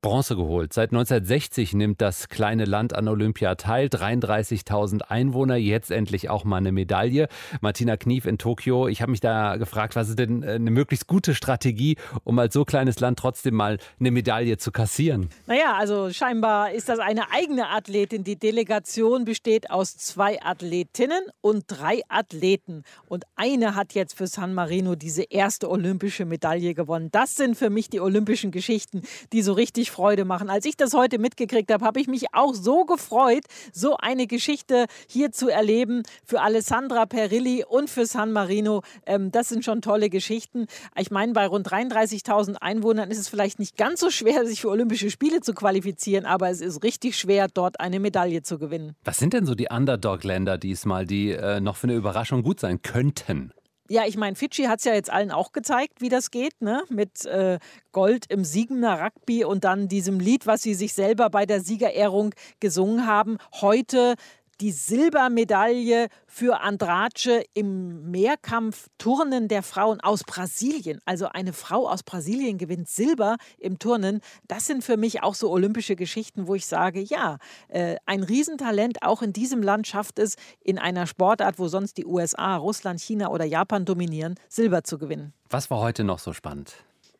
Bronze 0.01 0.35
geholt. 0.35 0.73
Seit 0.73 0.91
1960 0.91 1.73
nimmt 1.73 2.01
das 2.01 2.29
kleine 2.29 2.65
Land 2.65 2.95
an 2.95 3.07
Olympia 3.07 3.55
teil. 3.55 3.87
33.000 3.87 5.01
Einwohner, 5.01 5.55
jetzt 5.55 5.91
endlich 5.91 6.29
auch 6.29 6.43
mal 6.43 6.57
eine 6.57 6.71
Medaille. 6.71 7.27
Martina 7.61 7.97
Knief 7.97 8.25
in 8.25 8.37
Tokio. 8.37 8.87
Ich 8.87 9.01
habe 9.01 9.11
mich 9.11 9.19
da 9.19 9.57
gefragt, 9.57 9.95
was 9.95 10.09
ist 10.09 10.19
denn 10.19 10.43
äh, 10.43 10.51
eine 10.53 10.71
möglichst 10.71 11.07
gute 11.07 11.35
Strategie, 11.35 11.97
um 12.23 12.37
als 12.39 12.53
so 12.53 12.65
kleines 12.65 12.99
Land 12.99 13.19
trotzdem 13.19 13.55
mal 13.55 13.77
eine 13.99 14.11
Medaille 14.11 14.57
zu 14.57 14.71
kassieren? 14.71 15.29
Naja, 15.45 15.75
also 15.77 16.11
scheinbar 16.11 16.71
ist 16.71 16.89
das 16.89 16.99
eine 16.99 17.31
eigene 17.31 17.69
Athletin. 17.69 18.23
Die 18.23 18.37
Delegation 18.37 19.25
besteht 19.25 19.69
aus 19.69 19.97
zwei 19.97 20.41
Athletinnen 20.41 21.23
und 21.41 21.65
drei 21.67 22.01
Athleten. 22.09 22.83
Und 23.07 23.25
eine 23.35 23.75
hat 23.75 23.93
jetzt 23.93 24.17
für 24.17 24.27
San 24.27 24.53
Marino 24.53 24.95
diese 24.95 25.23
erste 25.23 25.69
olympische 25.69 26.25
Medaille 26.25 26.73
gewonnen. 26.73 27.09
Das 27.11 27.35
sind 27.35 27.57
für 27.57 27.69
mich 27.69 27.89
die 27.89 27.99
olympischen 27.99 28.51
Geschichten, 28.51 29.01
die 29.33 29.41
so 29.41 29.53
richtig 29.53 29.86
richtig 29.87 29.91
Freude 29.91 30.25
machen. 30.25 30.49
Als 30.49 30.65
ich 30.65 30.77
das 30.77 30.93
heute 30.93 31.17
mitgekriegt 31.17 31.71
habe, 31.71 31.83
habe 31.85 31.99
ich 31.99 32.07
mich 32.07 32.33
auch 32.33 32.53
so 32.53 32.85
gefreut, 32.85 33.43
so 33.73 33.97
eine 33.97 34.27
Geschichte 34.27 34.85
hier 35.07 35.31
zu 35.31 35.49
erleben 35.49 36.03
für 36.25 36.41
Alessandra 36.41 37.05
Perilli 37.05 37.63
und 37.67 37.89
für 37.89 38.05
San 38.05 38.31
Marino. 38.31 38.81
Ähm, 39.05 39.31
das 39.31 39.49
sind 39.49 39.63
schon 39.63 39.81
tolle 39.81 40.09
Geschichten. 40.09 40.67
Ich 40.97 41.11
meine, 41.11 41.33
bei 41.33 41.47
rund 41.47 41.67
33.000 41.67 42.55
Einwohnern 42.55 43.09
ist 43.11 43.19
es 43.19 43.29
vielleicht 43.29 43.59
nicht 43.59 43.77
ganz 43.77 43.99
so 43.99 44.09
schwer, 44.09 44.45
sich 44.45 44.61
für 44.61 44.69
Olympische 44.69 45.09
Spiele 45.09 45.41
zu 45.41 45.53
qualifizieren, 45.53 46.25
aber 46.25 46.49
es 46.49 46.61
ist 46.61 46.83
richtig 46.83 47.17
schwer, 47.17 47.47
dort 47.53 47.79
eine 47.79 47.99
Medaille 47.99 48.41
zu 48.41 48.57
gewinnen. 48.57 48.95
Was 49.03 49.17
sind 49.17 49.33
denn 49.33 49.45
so 49.45 49.55
die 49.55 49.67
Underdog-Länder 49.69 50.57
diesmal, 50.57 51.05
die 51.05 51.31
äh, 51.31 51.59
noch 51.59 51.75
für 51.75 51.87
eine 51.87 51.95
Überraschung 51.95 52.43
gut 52.43 52.59
sein 52.59 52.81
könnten? 52.81 53.51
Ja, 53.89 54.05
ich 54.05 54.17
meine, 54.17 54.35
Fidschi 54.35 54.63
hat 54.63 54.79
es 54.79 54.85
ja 54.85 54.93
jetzt 54.93 55.09
allen 55.09 55.31
auch 55.31 55.53
gezeigt, 55.53 56.01
wie 56.01 56.09
das 56.09 56.31
geht, 56.31 56.61
ne? 56.61 56.83
Mit 56.89 57.25
äh, 57.25 57.57
Gold 57.93 58.25
im 58.29 58.43
Siegener 58.43 59.01
Rugby 59.01 59.45
und 59.45 59.63
dann 59.63 59.87
diesem 59.87 60.19
Lied, 60.19 60.45
was 60.45 60.61
sie 60.61 60.73
sich 60.73 60.93
selber 60.93 61.29
bei 61.29 61.45
der 61.45 61.61
Siegerehrung 61.61 62.33
gesungen 62.59 63.07
haben. 63.07 63.37
Heute 63.61 64.15
die 64.61 64.71
Silbermedaille 64.71 66.07
für 66.25 66.61
Andrade 66.61 67.43
im 67.53 68.09
Mehrkampf 68.09 68.87
Turnen 68.97 69.47
der 69.47 69.63
Frauen 69.63 70.01
aus 70.01 70.23
Brasilien. 70.23 70.99
Also 71.05 71.27
eine 71.27 71.53
Frau 71.53 71.87
aus 71.87 72.03
Brasilien 72.03 72.57
gewinnt 72.57 72.89
Silber 72.89 73.37
im 73.59 73.79
Turnen. 73.79 74.21
Das 74.47 74.65
sind 74.65 74.83
für 74.83 74.97
mich 74.97 75.23
auch 75.23 75.35
so 75.35 75.51
olympische 75.51 75.95
Geschichten, 75.95 76.47
wo 76.47 76.55
ich 76.55 76.65
sage, 76.65 77.01
ja, 77.01 77.37
äh, 77.67 77.97
ein 78.05 78.23
Riesentalent 78.23 79.03
auch 79.03 79.21
in 79.21 79.33
diesem 79.33 79.61
Land 79.61 79.87
schafft 79.87 80.19
es, 80.19 80.35
in 80.63 80.77
einer 80.77 81.07
Sportart, 81.07 81.59
wo 81.59 81.67
sonst 81.67 81.97
die 81.97 82.05
USA, 82.05 82.55
Russland, 82.57 82.99
China 82.99 83.29
oder 83.29 83.45
Japan 83.45 83.85
dominieren, 83.85 84.35
Silber 84.49 84.83
zu 84.83 84.97
gewinnen. 84.97 85.33
Was 85.49 85.69
war 85.69 85.79
heute 85.79 86.03
noch 86.03 86.19
so 86.19 86.33
spannend? 86.33 86.75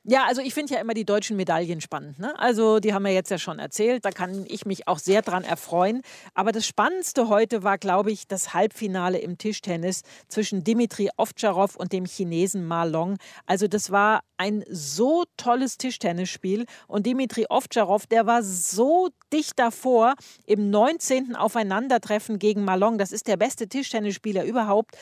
Ja, 0.10 0.24
also 0.26 0.42
ich 0.42 0.54
finde 0.54 0.74
ja 0.74 0.80
immer 0.80 0.94
die 0.94 1.04
deutschen 1.04 1.36
Medaillen 1.36 1.82
spannend. 1.82 2.18
Ne? 2.18 2.34
Also 2.40 2.80
die 2.80 2.94
haben 2.94 3.04
wir 3.04 3.12
jetzt 3.12 3.30
ja 3.30 3.38
schon 3.38 3.60
erzählt, 3.60 4.06
da 4.06 4.12
kann 4.12 4.46
ich 4.48 4.66
mich 4.66 4.88
auch 4.88 5.00
sehr 5.00 5.22
dran 5.22 5.44
erfreuen. 5.44 6.02
Aber 6.34 6.54
das 6.54 6.66
Spannendste 6.66 7.28
heute 7.28 7.62
war, 7.64 7.78
glaube 7.78 8.10
ich, 8.10 8.26
das 8.26 8.54
Halbfinale 8.54 9.18
im 9.18 9.38
Tischtennis 9.38 10.04
zwischen 10.30 10.64
Dimitri 10.64 11.10
Ovtcharov 11.18 11.76
und 11.76 11.92
dem 11.92 12.06
Chinesen 12.06 12.66
Ma 12.66 12.86
Long. 12.86 13.18
Also 13.48 13.68
das 13.68 13.92
war 13.92 14.22
ein 14.38 14.64
so 14.70 15.26
tolles 15.36 15.78
Tischtennisspiel 15.78 16.68
und 16.88 17.06
Dimitri 17.06 17.46
Ovtcharov, 17.50 18.08
der 18.08 18.26
war 18.26 18.44
so 18.44 19.10
dicht 19.34 19.60
davor 19.60 20.14
im 20.46 20.70
19. 20.70 21.36
Aufeinandertreffen 21.36 22.40
gegen 22.40 22.64
Malong. 22.64 22.98
Das 22.98 23.12
ist 23.12 23.28
der 23.28 23.36
beste 23.36 23.68
Tischtennisspieler 23.68 24.46
überhaupt 24.46 24.96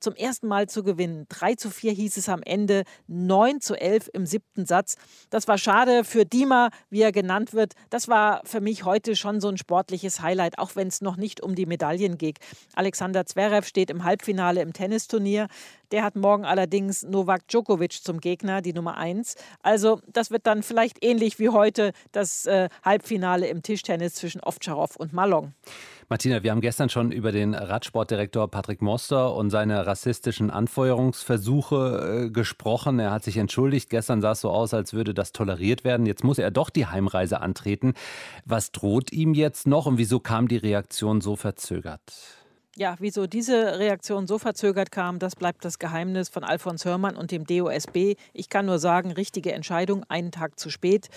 zum 0.00 0.14
ersten 0.14 0.48
Mal 0.48 0.68
zu 0.68 0.82
gewinnen. 0.82 1.26
3 1.28 1.54
zu 1.54 1.70
4 1.70 1.92
hieß 1.92 2.16
es 2.16 2.28
am 2.28 2.42
Ende, 2.42 2.84
9 3.06 3.60
zu 3.60 3.74
11 3.74 4.10
im 4.12 4.26
siebten 4.26 4.66
Satz. 4.66 4.96
Das 5.30 5.46
war 5.48 5.58
schade 5.58 6.04
für 6.04 6.24
Dima, 6.24 6.70
wie 6.88 7.02
er 7.02 7.12
genannt 7.12 7.52
wird. 7.52 7.74
Das 7.90 8.08
war 8.08 8.40
für 8.44 8.60
mich 8.60 8.84
heute 8.84 9.16
schon 9.16 9.40
so 9.40 9.48
ein 9.48 9.58
sportliches 9.58 10.20
Highlight, 10.20 10.58
auch 10.58 10.76
wenn 10.76 10.88
es 10.88 11.00
noch 11.00 11.16
nicht 11.16 11.42
um 11.42 11.54
die 11.54 11.66
Medaillen 11.66 12.18
geht. 12.18 12.38
Alexander 12.74 13.26
Zverev 13.26 13.66
steht 13.66 13.90
im 13.90 14.04
Halbfinale 14.04 14.62
im 14.62 14.72
Tennisturnier. 14.72 15.48
Der 15.92 16.04
hat 16.04 16.16
morgen 16.16 16.44
allerdings 16.44 17.02
Novak 17.02 17.48
Djokovic 17.48 18.04
zum 18.04 18.20
Gegner, 18.20 18.62
die 18.62 18.72
Nummer 18.72 18.96
1. 18.96 19.34
Also 19.62 20.00
das 20.06 20.30
wird 20.30 20.46
dann 20.46 20.62
vielleicht 20.62 21.04
ähnlich 21.04 21.38
wie 21.38 21.48
heute 21.48 21.92
das 22.12 22.46
äh, 22.46 22.68
Halbfinale 22.84 23.48
im 23.48 23.62
Tischtennis 23.62 24.14
zwischen 24.14 24.40
Ovtcharov 24.40 24.96
und 24.96 25.12
Malong. 25.12 25.52
Martina, 26.08 26.42
wir 26.42 26.50
haben 26.50 26.60
gestern 26.60 26.88
schon 26.88 27.12
über 27.12 27.30
den 27.30 27.54
Radsportdirektor 27.54 28.48
Patrick 28.48 28.82
Moster 28.82 29.32
und 29.34 29.50
seine 29.50 29.86
rassistischen 29.86 30.50
Anfeuerungsversuche 30.50 32.24
äh, 32.26 32.30
gesprochen. 32.30 32.98
Er 32.98 33.12
hat 33.12 33.22
sich 33.22 33.36
entschuldigt. 33.36 33.90
Gestern 33.90 34.20
sah 34.20 34.32
es 34.32 34.40
so 34.40 34.50
aus, 34.50 34.74
als 34.74 34.92
würde 34.92 35.14
das 35.14 35.30
toleriert 35.32 35.84
werden. 35.84 36.06
Jetzt 36.06 36.24
muss 36.24 36.38
er 36.38 36.50
doch 36.50 36.70
die 36.70 36.86
Heimreise 36.86 37.40
antreten. 37.40 37.94
Was 38.44 38.72
droht 38.72 39.12
ihm 39.12 39.34
jetzt 39.34 39.68
noch 39.68 39.86
und 39.86 39.98
wieso 39.98 40.18
kam 40.18 40.48
die 40.48 40.56
Reaktion 40.56 41.20
so 41.20 41.36
verzögert? 41.36 42.39
Ja, 42.76 42.94
wieso 43.00 43.26
diese 43.26 43.80
Reaktion 43.80 44.28
so 44.28 44.38
verzögert 44.38 44.92
kam, 44.92 45.18
das 45.18 45.34
bleibt 45.34 45.64
das 45.64 45.80
Geheimnis 45.80 46.28
von 46.28 46.44
Alfons 46.44 46.84
Hörmann 46.84 47.16
und 47.16 47.32
dem 47.32 47.44
DOSB. 47.44 48.14
Ich 48.32 48.48
kann 48.48 48.66
nur 48.66 48.78
sagen, 48.78 49.10
richtige 49.10 49.52
Entscheidung, 49.52 50.04
einen 50.08 50.30
Tag 50.30 50.56
zu 50.56 50.70
spät. 50.70 51.08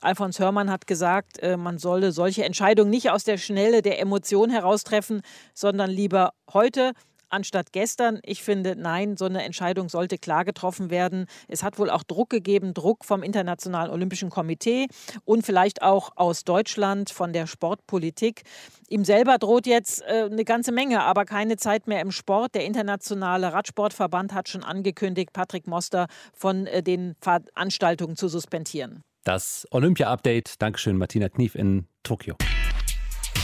Alfons 0.00 0.38
Hörmann 0.38 0.70
hat 0.70 0.86
gesagt, 0.86 1.38
äh, 1.40 1.58
man 1.58 1.76
solle 1.76 2.12
solche 2.12 2.44
Entscheidungen 2.44 2.88
nicht 2.90 3.10
aus 3.10 3.24
der 3.24 3.36
Schnelle 3.36 3.82
der 3.82 4.00
Emotion 4.00 4.48
heraustreffen, 4.48 5.20
sondern 5.52 5.90
lieber 5.90 6.32
heute 6.50 6.92
anstatt 7.32 7.72
gestern. 7.72 8.20
Ich 8.24 8.42
finde, 8.42 8.76
nein, 8.76 9.16
so 9.16 9.24
eine 9.24 9.42
Entscheidung 9.42 9.88
sollte 9.88 10.18
klar 10.18 10.44
getroffen 10.44 10.90
werden. 10.90 11.26
Es 11.48 11.62
hat 11.62 11.78
wohl 11.78 11.90
auch 11.90 12.02
Druck 12.02 12.30
gegeben, 12.30 12.74
Druck 12.74 13.04
vom 13.04 13.22
Internationalen 13.22 13.90
Olympischen 13.90 14.30
Komitee 14.30 14.86
und 15.24 15.44
vielleicht 15.44 15.82
auch 15.82 16.10
aus 16.16 16.44
Deutschland 16.44 17.10
von 17.10 17.32
der 17.32 17.46
Sportpolitik. 17.46 18.42
Ihm 18.88 19.04
selber 19.04 19.38
droht 19.38 19.66
jetzt 19.66 20.02
äh, 20.02 20.28
eine 20.30 20.44
ganze 20.44 20.72
Menge, 20.72 21.02
aber 21.02 21.24
keine 21.24 21.56
Zeit 21.56 21.86
mehr 21.86 22.00
im 22.00 22.10
Sport. 22.10 22.54
Der 22.54 22.64
Internationale 22.64 23.52
Radsportverband 23.52 24.34
hat 24.34 24.48
schon 24.48 24.62
angekündigt, 24.62 25.32
Patrick 25.32 25.66
Moster 25.66 26.06
von 26.34 26.66
äh, 26.66 26.82
den 26.82 27.14
Veranstaltungen 27.20 28.16
zu 28.16 28.28
suspendieren. 28.28 29.02
Das 29.24 29.66
Olympia-Update. 29.70 30.60
Dankeschön, 30.60 30.96
Martina 30.96 31.28
Knief 31.28 31.54
in 31.54 31.86
Tokio. 32.02 32.36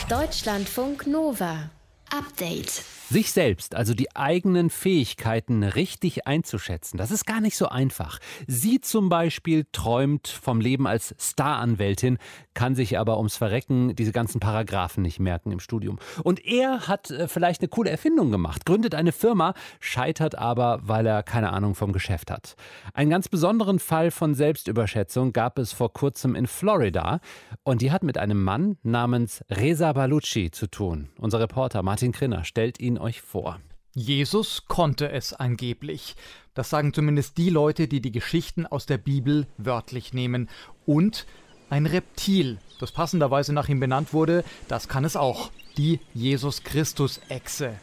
Deutschlandfunk 0.09 1.07
Nova. 1.07 1.71
Update. 2.11 2.85
Sich 3.11 3.33
selbst, 3.33 3.75
also 3.75 3.95
die 3.95 4.15
eigenen 4.15 4.69
Fähigkeiten 4.69 5.63
richtig 5.63 6.27
einzuschätzen, 6.27 6.99
das 6.99 7.11
ist 7.11 7.25
gar 7.25 7.41
nicht 7.41 7.57
so 7.57 7.69
einfach. 7.69 8.19
Sie 8.47 8.83
zum 8.83 9.09
Beispiel 9.09 9.67
träumt 9.73 10.29
vom 10.29 10.61
Leben 10.61 10.87
als 10.87 11.15
Staranwältin, 11.19 12.19
kann 12.53 12.75
sich 12.75 12.99
aber 12.99 13.17
ums 13.17 13.37
Verrecken 13.37 13.97
diese 13.97 14.13
ganzen 14.13 14.41
Paragraphen 14.41 15.03
nicht 15.03 15.21
merken 15.21 15.53
im 15.53 15.61
Studium. 15.61 15.99
Und 16.23 16.45
er 16.45 16.87
hat 16.87 17.11
äh, 17.11 17.29
vielleicht 17.29 17.63
eine 17.63 17.69
coole 17.69 17.89
Erfindung 17.89 18.31
gemacht, 18.31 18.67
gründet 18.67 18.95
eine 18.95 19.13
Firma, 19.13 19.55
scheitert 19.81 20.35
aber, 20.37 20.81
weil 20.83 21.07
er 21.07 21.23
keine 21.23 21.53
Ahnung 21.55 21.75
vom 21.75 21.93
Geschäft 21.93 22.31
hat. 22.31 22.57
Einen 22.93 23.11
ganz 23.11 23.29
besonderen 23.29 23.79
Fall 23.79 24.11
von 24.11 24.35
Selbstüberschätzung 24.35 25.33
gab 25.33 25.59
es 25.59 25.73
vor 25.73 25.95
kurzem 25.95 26.35
in 26.35 26.47
Florida 26.47 27.21
und 27.63 27.81
die 27.81 27.91
hat 27.91 28.03
mit 28.03 28.19
einem 28.19 28.43
Mann 28.43 28.77
namens 28.83 29.43
Reza 29.49 29.95
Balucci 29.95 30.51
zu 30.51 30.67
tun. 30.67 31.09
Unser 31.19 31.41
Reporter 31.41 31.83
Martin 31.83 31.98
Krinner 32.13 32.45
stellt 32.45 32.81
ihn 32.81 32.99
euch 32.99 33.21
vor. 33.21 33.61
Jesus 33.95 34.65
konnte 34.69 35.11
es 35.11 35.33
angeblich. 35.33 36.15
Das 36.55 36.71
sagen 36.71 36.95
zumindest 36.95 37.37
die 37.37 37.51
Leute, 37.51 37.89
die 37.89 38.01
die 38.01 38.13
Geschichten 38.13 38.67
aus 38.67 38.87
der 38.87 38.99
Bibel 38.99 39.47
wörtlich 39.57 40.13
nehmen. 40.13 40.49
Und 40.87 41.27
ein 41.71 41.87
Reptil, 41.87 42.59
das 42.79 42.93
passenderweise 42.93 43.53
nach 43.53 43.69
ihm 43.69 43.81
benannt 43.81 44.13
wurde, 44.13 44.45
das 44.69 44.89
kann 44.89 45.05
es 45.05 45.17
auch. 45.17 45.51
Die 45.77 46.01
Jesus 46.15 46.63
Christus-Echse. 46.63 47.79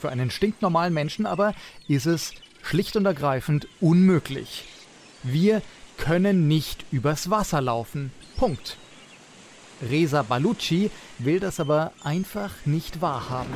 Für 0.00 0.10
einen 0.10 0.30
stinknormalen 0.30 0.92
Menschen 0.92 1.26
aber 1.26 1.54
ist 1.86 2.06
es 2.06 2.34
schlicht 2.62 2.96
und 2.96 3.06
ergreifend 3.06 3.68
unmöglich. 3.80 4.64
Wir 5.22 5.62
können 5.98 6.48
nicht 6.48 6.84
übers 6.90 7.30
Wasser 7.30 7.60
laufen. 7.60 8.10
Punkt. 8.36 8.76
Reza 9.90 10.22
Balucci 10.22 10.90
will 11.18 11.40
das 11.40 11.58
aber 11.58 11.92
einfach 12.04 12.52
nicht 12.64 13.00
wahrhaben. 13.00 13.52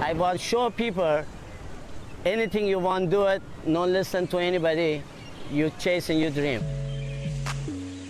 I 0.00 0.16
will 0.18 0.38
show 0.38 0.70
people 0.70 1.24
anything 2.24 2.66
you 2.66 2.82
want, 2.82 3.12
do 3.12 3.26
it. 3.28 3.42
Don't 3.66 3.92
listen 3.92 4.28
to 4.28 4.38
anybody. 4.38 5.02
You 5.52 5.70
chasing 5.78 6.22
your 6.22 6.30
dream. 6.30 6.60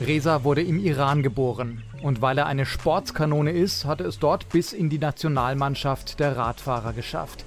Reza 0.01 0.45
wurde 0.45 0.62
im 0.62 0.79
Iran 0.79 1.23
geboren. 1.23 1.83
Und 2.03 2.23
weil 2.23 2.39
er 2.39 2.47
eine 2.47 2.67
Sportskanone 2.67 3.51
ist, 3.51 3.87
hat 3.87 4.01
er 4.01 4.07
es 4.07 4.19
dort 4.19 4.49
bis 4.51 4.73
in 4.73 4.91
die 4.91 4.99
Nationalmannschaft 4.99 6.21
der 6.21 6.37
Radfahrer 6.37 6.93
geschafft. 6.93 7.45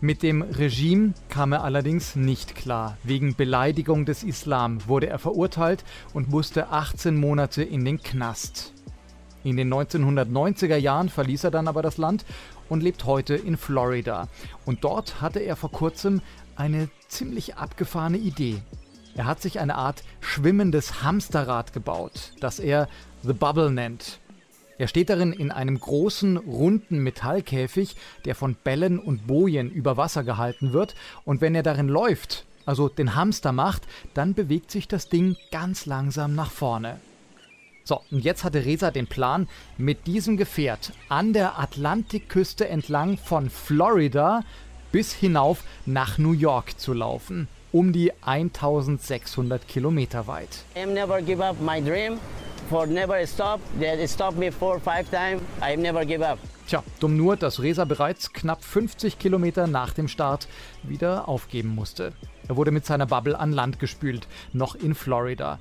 Mit 0.00 0.22
dem 0.22 0.42
Regime 0.42 1.12
kam 1.28 1.52
er 1.52 1.64
allerdings 1.64 2.16
nicht 2.16 2.54
klar. 2.54 2.96
Wegen 3.02 3.34
Beleidigung 3.34 4.04
des 4.04 4.22
Islam 4.22 4.86
wurde 4.86 5.08
er 5.08 5.18
verurteilt 5.18 5.84
und 6.14 6.30
musste 6.30 6.68
18 6.68 7.16
Monate 7.16 7.62
in 7.62 7.84
den 7.84 8.00
Knast. 8.00 8.72
In 9.44 9.56
den 9.56 9.72
1990er 9.72 10.76
Jahren 10.76 11.08
verließ 11.08 11.44
er 11.44 11.50
dann 11.50 11.68
aber 11.68 11.82
das 11.82 11.96
Land 11.96 12.24
und 12.68 12.82
lebt 12.82 13.04
heute 13.04 13.34
in 13.34 13.56
Florida. 13.56 14.28
Und 14.66 14.84
dort 14.84 15.20
hatte 15.20 15.40
er 15.40 15.56
vor 15.56 15.70
kurzem 15.70 16.20
eine 16.56 16.88
ziemlich 17.08 17.56
abgefahrene 17.56 18.18
Idee. 18.18 18.60
Er 19.14 19.26
hat 19.26 19.40
sich 19.40 19.58
eine 19.58 19.76
Art 19.76 20.02
schwimmendes 20.20 21.02
Hamsterrad 21.02 21.72
gebaut, 21.72 22.32
das 22.40 22.58
er 22.58 22.88
The 23.22 23.32
Bubble 23.32 23.70
nennt. 23.70 24.18
Er 24.78 24.86
steht 24.86 25.10
darin 25.10 25.32
in 25.32 25.50
einem 25.50 25.78
großen, 25.80 26.36
runden 26.36 27.00
Metallkäfig, 27.00 27.96
der 28.24 28.36
von 28.36 28.54
Bällen 28.54 29.00
und 29.00 29.26
Bojen 29.26 29.70
über 29.70 29.96
Wasser 29.96 30.22
gehalten 30.22 30.72
wird, 30.72 30.94
und 31.24 31.40
wenn 31.40 31.56
er 31.56 31.64
darin 31.64 31.88
läuft, 31.88 32.44
also 32.64 32.88
den 32.88 33.16
Hamster 33.16 33.50
macht, 33.50 33.82
dann 34.14 34.34
bewegt 34.34 34.70
sich 34.70 34.86
das 34.86 35.08
Ding 35.08 35.36
ganz 35.50 35.86
langsam 35.86 36.36
nach 36.36 36.52
vorne. 36.52 37.00
So, 37.88 38.02
und 38.10 38.22
jetzt 38.22 38.44
hatte 38.44 38.66
Reza 38.66 38.90
den 38.90 39.06
Plan, 39.06 39.48
mit 39.78 40.06
diesem 40.06 40.36
Gefährt 40.36 40.92
an 41.08 41.32
der 41.32 41.58
Atlantikküste 41.58 42.68
entlang 42.68 43.16
von 43.16 43.48
Florida 43.48 44.42
bis 44.92 45.14
hinauf 45.14 45.64
nach 45.86 46.18
New 46.18 46.32
York 46.32 46.78
zu 46.78 46.92
laufen. 46.92 47.48
Um 47.72 47.94
die 47.94 48.12
1600 48.20 49.66
Kilometer 49.66 50.26
weit. 50.26 50.50
I 50.76 50.84
never 50.84 51.22
give 51.22 51.42
up 51.42 51.58
my 51.62 51.80
dream. 51.80 52.18
For 52.68 52.86
never 52.86 53.26
stop. 53.26 53.58
They 53.80 54.06
stopped 54.06 54.36
me 54.36 54.52
four, 54.52 54.78
five 54.78 55.10
times. 55.10 55.40
I 55.62 55.74
never 55.74 56.04
give 56.04 56.22
up. 56.22 56.38
Tja, 56.66 56.84
dumm 57.00 57.16
nur, 57.16 57.38
dass 57.38 57.62
Reza 57.62 57.86
bereits 57.86 58.34
knapp 58.34 58.62
50 58.62 59.18
Kilometer 59.18 59.66
nach 59.66 59.94
dem 59.94 60.08
Start 60.08 60.46
wieder 60.82 61.26
aufgeben 61.26 61.74
musste. 61.74 62.12
Er 62.48 62.56
wurde 62.56 62.70
mit 62.70 62.84
seiner 62.84 63.06
Bubble 63.06 63.38
an 63.38 63.52
Land 63.52 63.78
gespült, 63.78 64.28
noch 64.52 64.74
in 64.74 64.94
Florida. 64.94 65.58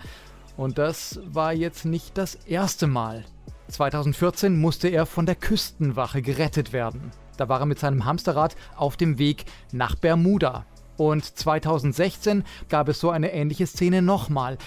Und 0.58 0.80
das 0.80 1.20
war 1.24 1.54
jetzt 1.54 1.86
nicht 1.86 2.18
das 2.18 2.36
erste 2.36 2.88
Mal. 2.88 3.24
2014 3.70 4.60
musste 4.60 4.88
er 4.88 5.06
von 5.06 5.26
der 5.26 5.36
Küstenwache 5.36 6.22
gerettet 6.22 6.74
werden. 6.74 7.12
Da 7.38 7.48
war 7.48 7.60
er 7.60 7.68
mit 7.68 7.80
seinem 7.80 8.06
Hamsterrad 8.06 8.56
auf 8.76 8.98
dem 8.98 9.20
Weg 9.20 9.46
nach 9.72 9.96
Bermuda. 9.96 10.66
Und 10.98 11.24
2016 11.24 12.44
gab 12.70 12.90
es 12.90 13.00
so 13.00 13.12
eine 13.12 13.32
ähnliche 13.32 13.68
Szene 13.68 14.02
nochmal. 14.02 14.58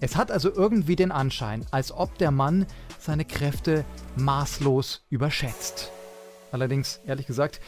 Es 0.00 0.16
hat 0.16 0.30
also 0.30 0.50
irgendwie 0.50 0.96
den 0.96 1.12
Anschein, 1.12 1.66
als 1.70 1.92
ob 1.92 2.16
der 2.16 2.30
Mann 2.30 2.66
seine 2.98 3.26
Kräfte 3.26 3.84
maßlos 4.16 5.04
überschätzt. 5.10 5.92
Allerdings, 6.52 7.00
ehrlich 7.04 7.26
gesagt, 7.26 7.60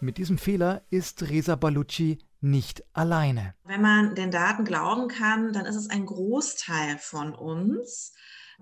mit 0.00 0.18
diesem 0.18 0.38
Fehler 0.38 0.82
ist 0.90 1.28
Reza 1.28 1.54
Balucci 1.54 2.18
nicht 2.40 2.84
alleine. 2.92 3.54
Wenn 3.64 3.82
man 3.82 4.14
den 4.14 4.30
Daten 4.30 4.64
glauben 4.64 5.08
kann, 5.08 5.52
dann 5.52 5.66
ist 5.66 5.76
es 5.76 5.90
ein 5.90 6.06
Großteil 6.06 6.98
von 6.98 7.34
uns, 7.34 8.14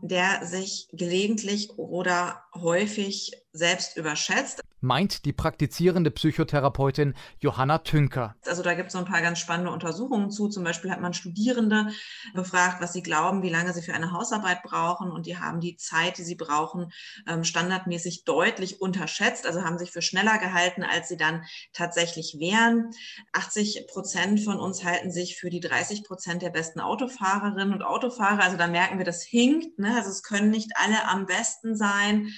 der 0.02 0.44
sich 0.46 0.88
gelegentlich 0.92 1.70
oder 1.76 2.44
häufig 2.54 3.32
selbst 3.52 3.96
überschätzt. 3.96 4.62
Meint 4.80 5.24
die 5.24 5.32
praktizierende 5.32 6.10
Psychotherapeutin 6.10 7.14
Johanna 7.40 7.78
Tünker. 7.78 8.36
Also 8.46 8.62
da 8.62 8.74
gibt 8.74 8.88
es 8.88 8.92
so 8.92 8.98
ein 8.98 9.04
paar 9.04 9.22
ganz 9.22 9.38
spannende 9.40 9.72
Untersuchungen 9.72 10.30
zu. 10.30 10.48
Zum 10.48 10.62
Beispiel 10.62 10.90
hat 10.90 11.00
man 11.00 11.14
Studierende 11.14 11.88
befragt, 12.34 12.80
was 12.80 12.92
sie 12.92 13.02
glauben, 13.02 13.42
wie 13.42 13.50
lange 13.50 13.72
sie 13.72 13.82
für 13.82 13.94
eine 13.94 14.12
Hausarbeit 14.12 14.62
brauchen. 14.62 15.10
Und 15.10 15.26
die 15.26 15.36
haben 15.36 15.60
die 15.60 15.76
Zeit, 15.76 16.18
die 16.18 16.22
sie 16.22 16.36
brauchen, 16.36 16.92
ähm, 17.26 17.42
standardmäßig 17.42 18.24
deutlich 18.24 18.80
unterschätzt. 18.80 19.46
Also 19.46 19.64
haben 19.64 19.78
sich 19.78 19.90
für 19.90 20.02
schneller 20.02 20.38
gehalten, 20.38 20.84
als 20.84 21.08
sie 21.08 21.16
dann 21.16 21.44
tatsächlich 21.72 22.36
wären. 22.38 22.90
80 23.32 23.88
Prozent 23.88 24.40
von 24.40 24.60
uns 24.60 24.84
halten 24.84 25.10
sich 25.10 25.36
für 25.36 25.50
die 25.50 25.60
30 25.60 26.04
Prozent 26.04 26.42
der 26.42 26.50
besten 26.50 26.80
Autofahrerinnen 26.80 27.72
und 27.72 27.82
Autofahrer. 27.82 28.42
Also 28.42 28.56
da 28.56 28.68
merken 28.68 28.98
wir, 28.98 29.04
das 29.04 29.24
hinkt. 29.24 29.78
Ne? 29.78 29.94
Also 29.96 30.10
es 30.10 30.22
können 30.22 30.50
nicht 30.50 30.72
alle 30.76 31.08
am 31.08 31.26
besten 31.26 31.76
sein. 31.76 32.28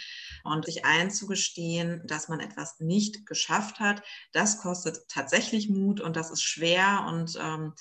Und 0.44 0.64
sich 0.64 0.84
einzugestehen, 0.84 2.02
dass 2.06 2.28
man 2.28 2.40
etwas 2.40 2.80
nicht 2.80 3.26
geschafft 3.26 3.80
hat, 3.80 4.02
das 4.32 4.58
kostet 4.58 5.08
tatsächlich 5.08 5.68
Mut 5.68 6.00
und 6.00 6.16
das 6.16 6.30
ist 6.30 6.42
schwer. 6.42 7.06
Und 7.08 7.38
ähm, 7.40 7.74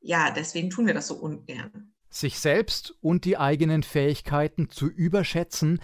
ja, 0.00 0.30
deswegen 0.30 0.70
tun 0.70 0.86
wir 0.86 0.94
das 0.94 1.08
so 1.08 1.14
ungern. 1.14 1.92
Sich 2.08 2.38
selbst 2.38 2.94
und 3.00 3.24
die 3.24 3.38
eigenen 3.38 3.82
Fähigkeiten 3.82 4.68
zu 4.68 4.86
überschätzen, 4.86 5.80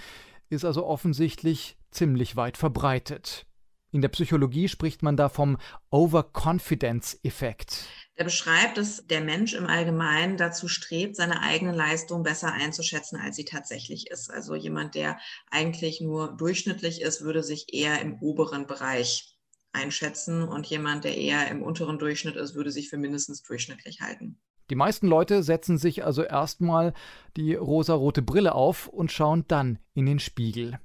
ist 0.49 0.65
also 0.65 0.87
offensichtlich 0.87 1.77
ziemlich 1.91 2.37
weit 2.37 2.57
verbreitet. 2.57 3.47
In 3.91 4.01
der 4.01 4.09
Psychologie 4.09 4.69
spricht 4.69 5.03
man 5.03 5.17
da 5.17 5.29
vom 5.29 5.59
Overconfidence-Effekt. 5.91 7.87
Der 8.19 8.25
beschreibt, 8.25 8.79
dass 8.79 9.07
der 9.07 9.21
Mensch 9.21 9.53
im 9.53 9.67
Allgemeinen 9.67 10.39
dazu 10.39 10.69
strebt, 10.69 11.17
seine 11.17 11.43
eigene 11.43 11.73
Leistung 11.73 12.23
besser 12.23 12.53
einzuschätzen, 12.53 13.21
als 13.21 13.37
sie 13.37 13.45
tatsächlich 13.45 14.11
ist. 14.11 14.31
Also 14.31 14.55
jemand, 14.55 14.95
der 14.95 15.19
eigentlich 15.51 16.01
nur 16.01 16.35
durchschnittlich 16.37 17.03
ist, 17.03 17.21
würde 17.23 17.43
sich 17.43 17.75
eher 17.75 18.01
im 18.01 18.19
oberen 18.21 18.67
Bereich 18.67 19.37
einschätzen 19.73 20.43
und 20.43 20.67
jemand, 20.67 21.05
der 21.05 21.17
eher 21.17 21.51
im 21.51 21.63
unteren 21.63 21.99
Durchschnitt 21.99 22.37
ist, 22.37 22.55
würde 22.55 22.71
sich 22.71 22.89
für 22.89 22.97
mindestens 22.97 23.43
durchschnittlich 23.43 24.01
halten. 24.01 24.41
Die 24.71 24.75
meisten 24.75 25.07
Leute 25.07 25.43
setzen 25.43 25.79
sich 25.79 26.05
also 26.05 26.23
erstmal 26.23 26.93
die 27.37 27.55
rosarote 27.55 28.23
Brille 28.23 28.55
auf 28.55 28.89
und 28.89 29.13
schauen 29.13 29.45
dann 29.47 29.79
in 29.95 30.07
den 30.07 30.19
Spiegel. 30.19 30.81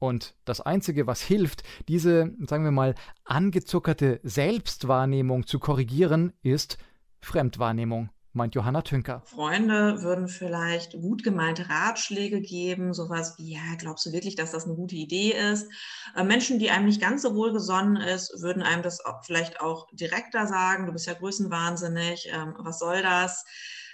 Und 0.00 0.34
das 0.46 0.62
Einzige, 0.62 1.06
was 1.06 1.20
hilft, 1.20 1.62
diese, 1.86 2.32
sagen 2.46 2.64
wir 2.64 2.70
mal, 2.70 2.94
angezuckerte 3.24 4.18
Selbstwahrnehmung 4.22 5.46
zu 5.46 5.58
korrigieren, 5.58 6.32
ist 6.42 6.78
Fremdwahrnehmung, 7.20 8.08
meint 8.32 8.54
Johanna 8.54 8.80
Tünker. 8.80 9.22
Freunde 9.26 10.00
würden 10.00 10.26
vielleicht 10.26 10.92
gut 10.92 11.22
gemeinte 11.22 11.68
Ratschläge 11.68 12.40
geben, 12.40 12.94
sowas 12.94 13.34
wie, 13.36 13.52
ja, 13.52 13.74
glaubst 13.76 14.06
du 14.06 14.12
wirklich, 14.12 14.36
dass 14.36 14.52
das 14.52 14.64
eine 14.64 14.74
gute 14.74 14.96
Idee 14.96 15.32
ist? 15.32 15.68
Äh, 16.16 16.24
Menschen, 16.24 16.58
die 16.58 16.70
einem 16.70 16.86
nicht 16.86 17.02
ganz 17.02 17.20
so 17.20 17.34
wohlgesonnen 17.34 17.96
ist, 17.96 18.40
würden 18.40 18.62
einem 18.62 18.82
das 18.82 19.02
vielleicht 19.26 19.60
auch 19.60 19.86
direkter 19.92 20.46
sagen, 20.46 20.86
du 20.86 20.92
bist 20.92 21.08
ja 21.08 21.12
größenwahnsinnig, 21.12 22.30
ähm, 22.32 22.54
was 22.58 22.78
soll 22.78 23.02
das? 23.02 23.44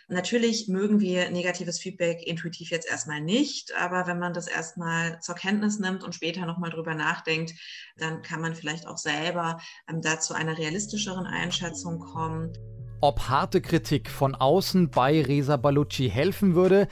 Natürlich 0.08 0.68
mögen 0.68 1.00
wir 1.00 1.30
negatives 1.30 1.80
Feedback 1.80 2.24
intuitiv 2.24 2.70
jetzt 2.70 2.88
erstmal 2.88 3.20
nicht, 3.20 3.72
aber 3.76 4.06
wenn 4.06 4.20
man 4.20 4.34
das 4.34 4.46
erstmal 4.46 5.18
zur 5.20 5.34
Kenntnis 5.34 5.80
nimmt 5.80 6.04
und 6.04 6.14
später 6.14 6.46
nochmal 6.46 6.70
drüber 6.70 6.94
nachdenkt, 6.94 7.54
dann 7.96 8.22
kann 8.22 8.40
man 8.40 8.54
vielleicht 8.54 8.86
auch 8.86 8.98
selber 8.98 9.58
ähm, 9.90 10.00
dazu 10.02 10.32
einer 10.32 10.56
realistischeren 10.58 11.26
Einschätzung 11.26 11.98
kommen. 11.98 12.52
Ob 13.00 13.28
harte 13.28 13.60
Kritik 13.60 14.08
von 14.08 14.36
außen 14.36 14.90
bei 14.90 15.22
Reza 15.22 15.56
Balucci 15.56 16.08
helfen 16.08 16.54
würde, 16.54 16.86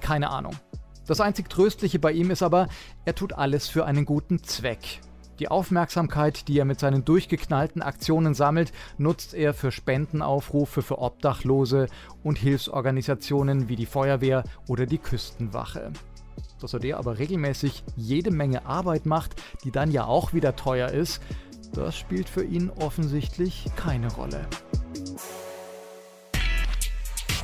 keine 0.00 0.30
Ahnung. 0.30 0.54
Das 1.08 1.20
einzig 1.20 1.50
Tröstliche 1.50 1.98
bei 1.98 2.12
ihm 2.12 2.30
ist 2.30 2.44
aber, 2.44 2.68
er 3.04 3.16
tut 3.16 3.32
alles 3.32 3.66
für 3.66 3.84
einen 3.84 4.04
guten 4.04 4.44
Zweck. 4.44 5.00
Die 5.42 5.48
Aufmerksamkeit, 5.48 6.46
die 6.46 6.56
er 6.56 6.64
mit 6.64 6.78
seinen 6.78 7.04
durchgeknallten 7.04 7.82
Aktionen 7.82 8.32
sammelt, 8.32 8.72
nutzt 8.96 9.34
er 9.34 9.54
für 9.54 9.72
Spendenaufrufe 9.72 10.82
für 10.82 11.00
Obdachlose 11.00 11.88
und 12.22 12.38
Hilfsorganisationen 12.38 13.68
wie 13.68 13.74
die 13.74 13.86
Feuerwehr 13.86 14.44
oder 14.68 14.86
die 14.86 14.98
Küstenwache. 14.98 15.90
Dass 16.60 16.74
er 16.74 16.78
der 16.78 16.96
aber 16.96 17.18
regelmäßig 17.18 17.82
jede 17.96 18.30
Menge 18.30 18.66
Arbeit 18.66 19.04
macht, 19.04 19.34
die 19.64 19.72
dann 19.72 19.90
ja 19.90 20.04
auch 20.04 20.32
wieder 20.32 20.54
teuer 20.54 20.90
ist, 20.90 21.20
das 21.72 21.96
spielt 21.98 22.28
für 22.28 22.44
ihn 22.44 22.70
offensichtlich 22.70 23.66
keine 23.74 24.12
Rolle. 24.12 24.46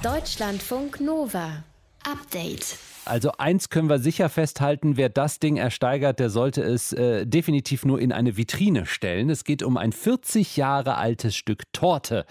Deutschlandfunk 0.04 1.00
Nova. 1.00 1.64
Update. 2.10 2.78
Also 3.04 3.32
eins 3.36 3.68
können 3.68 3.90
wir 3.90 3.98
sicher 3.98 4.30
festhalten, 4.30 4.96
wer 4.96 5.10
das 5.10 5.40
Ding 5.40 5.58
ersteigert, 5.58 6.18
der 6.18 6.30
sollte 6.30 6.62
es 6.62 6.92
äh, 6.92 7.26
definitiv 7.26 7.84
nur 7.84 8.00
in 8.00 8.12
eine 8.12 8.36
Vitrine 8.38 8.86
stellen. 8.86 9.28
Es 9.28 9.44
geht 9.44 9.62
um 9.62 9.76
ein 9.76 9.92
40 9.92 10.56
Jahre 10.56 10.96
altes 10.96 11.36
Stück 11.36 11.64
Torte. 11.72 12.24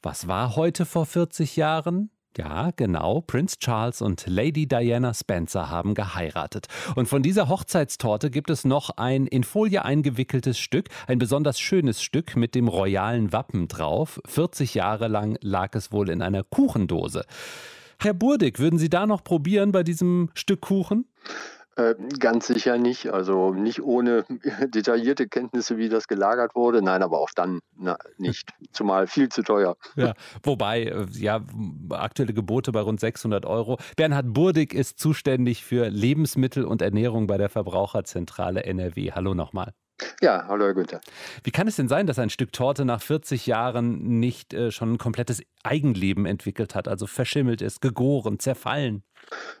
Was 0.00 0.28
war 0.28 0.54
heute 0.54 0.84
vor 0.84 1.06
40 1.06 1.56
Jahren? 1.56 2.10
Ja, 2.36 2.70
genau. 2.76 3.22
Prince 3.22 3.56
Charles 3.58 4.00
und 4.00 4.26
Lady 4.26 4.68
Diana 4.68 5.12
Spencer 5.12 5.70
haben 5.70 5.94
geheiratet. 5.94 6.66
Und 6.94 7.08
von 7.08 7.22
dieser 7.22 7.48
Hochzeitstorte 7.48 8.30
gibt 8.30 8.50
es 8.50 8.64
noch 8.64 8.90
ein 8.90 9.26
in 9.26 9.42
Folie 9.42 9.84
eingewickeltes 9.84 10.58
Stück, 10.58 10.88
ein 11.08 11.18
besonders 11.18 11.58
schönes 11.58 12.02
Stück 12.02 12.36
mit 12.36 12.54
dem 12.54 12.68
royalen 12.68 13.32
Wappen 13.32 13.66
drauf. 13.66 14.20
40 14.26 14.74
Jahre 14.74 15.08
lang 15.08 15.36
lag 15.40 15.74
es 15.74 15.90
wohl 15.90 16.10
in 16.10 16.22
einer 16.22 16.44
Kuchendose. 16.44 17.24
Herr 18.00 18.14
Burdig, 18.14 18.58
würden 18.58 18.78
Sie 18.78 18.88
da 18.88 19.06
noch 19.06 19.24
probieren 19.24 19.72
bei 19.72 19.82
diesem 19.82 20.30
Stück 20.34 20.60
Kuchen? 20.62 21.06
Äh, 21.76 21.94
ganz 22.18 22.46
sicher 22.46 22.78
nicht. 22.78 23.08
Also 23.10 23.52
nicht 23.52 23.82
ohne 23.82 24.24
detaillierte 24.74 25.28
Kenntnisse, 25.28 25.76
wie 25.76 25.90
das 25.90 26.08
gelagert 26.08 26.54
wurde. 26.54 26.80
Nein, 26.80 27.02
aber 27.02 27.20
auch 27.20 27.30
dann 27.34 27.60
na, 27.76 27.98
nicht. 28.16 28.48
Zumal 28.72 29.06
viel 29.06 29.28
zu 29.28 29.42
teuer. 29.42 29.76
Ja, 29.96 30.14
wobei, 30.42 30.84
äh, 30.84 31.06
ja, 31.12 31.40
aktuelle 31.90 32.32
Gebote 32.32 32.72
bei 32.72 32.80
rund 32.80 33.00
600 33.00 33.44
Euro. 33.44 33.78
Bernhard 33.96 34.32
Burdig 34.32 34.72
ist 34.72 34.98
zuständig 34.98 35.64
für 35.64 35.88
Lebensmittel 35.88 36.64
und 36.64 36.80
Ernährung 36.80 37.26
bei 37.26 37.38
der 37.38 37.48
Verbraucherzentrale 37.48 38.64
NRW. 38.64 39.12
Hallo 39.12 39.34
nochmal. 39.34 39.72
Ja, 40.20 40.44
hallo 40.46 40.64
Herr 40.64 40.74
Günther. 40.74 41.00
Wie 41.42 41.50
kann 41.50 41.68
es 41.68 41.76
denn 41.76 41.88
sein, 41.88 42.06
dass 42.06 42.18
ein 42.18 42.30
Stück 42.30 42.52
Torte 42.52 42.84
nach 42.84 43.00
40 43.00 43.46
Jahren 43.46 44.18
nicht 44.18 44.52
äh, 44.52 44.70
schon 44.70 44.94
ein 44.94 44.98
komplettes 44.98 45.42
Eigenleben 45.66 46.26
entwickelt 46.26 46.74
hat, 46.74 46.88
also 46.88 47.06
verschimmelt 47.06 47.60
ist, 47.60 47.80
gegoren, 47.80 48.38
zerfallen? 48.38 49.02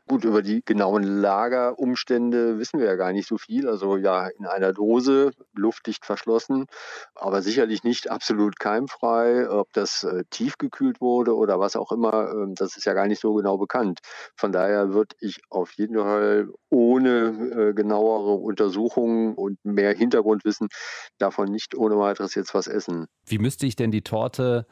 Gut, 0.06 0.24
über 0.24 0.42
die 0.42 0.62
genauen 0.64 1.02
Lagerumstände 1.02 2.58
wissen 2.58 2.78
wir 2.78 2.86
ja 2.86 2.94
gar 2.94 3.12
nicht 3.12 3.26
so 3.26 3.36
viel. 3.36 3.68
Also 3.68 3.96
ja, 3.96 4.28
in 4.28 4.46
einer 4.46 4.72
Dose, 4.72 5.32
luftdicht 5.54 6.04
verschlossen, 6.04 6.66
aber 7.14 7.42
sicherlich 7.42 7.82
nicht 7.82 8.08
absolut 8.10 8.60
keimfrei. 8.60 9.50
Ob 9.50 9.72
das 9.72 10.04
äh, 10.04 10.22
tiefgekühlt 10.30 11.00
wurde 11.00 11.34
oder 11.34 11.58
was 11.58 11.74
auch 11.74 11.90
immer, 11.90 12.30
äh, 12.30 12.54
das 12.54 12.76
ist 12.76 12.84
ja 12.84 12.94
gar 12.94 13.08
nicht 13.08 13.20
so 13.20 13.34
genau 13.34 13.58
bekannt. 13.58 13.98
Von 14.36 14.52
daher 14.52 14.92
würde 14.92 15.16
ich 15.20 15.40
auf 15.50 15.72
jeden 15.72 15.96
Fall 15.96 16.48
ohne 16.70 17.70
äh, 17.70 17.74
genauere 17.74 18.34
Untersuchungen 18.34 19.34
und 19.34 19.58
mehr 19.64 19.92
Hintergrundwissen 19.94 20.68
davon 21.18 21.50
nicht 21.50 21.74
ohne 21.74 21.98
weiteres 21.98 22.36
jetzt 22.36 22.54
was 22.54 22.68
essen. 22.68 23.06
Wie 23.24 23.38
müsste 23.38 23.66
ich 23.66 23.74
denn 23.74 23.90
die 23.90 24.02
Torte 24.02 24.66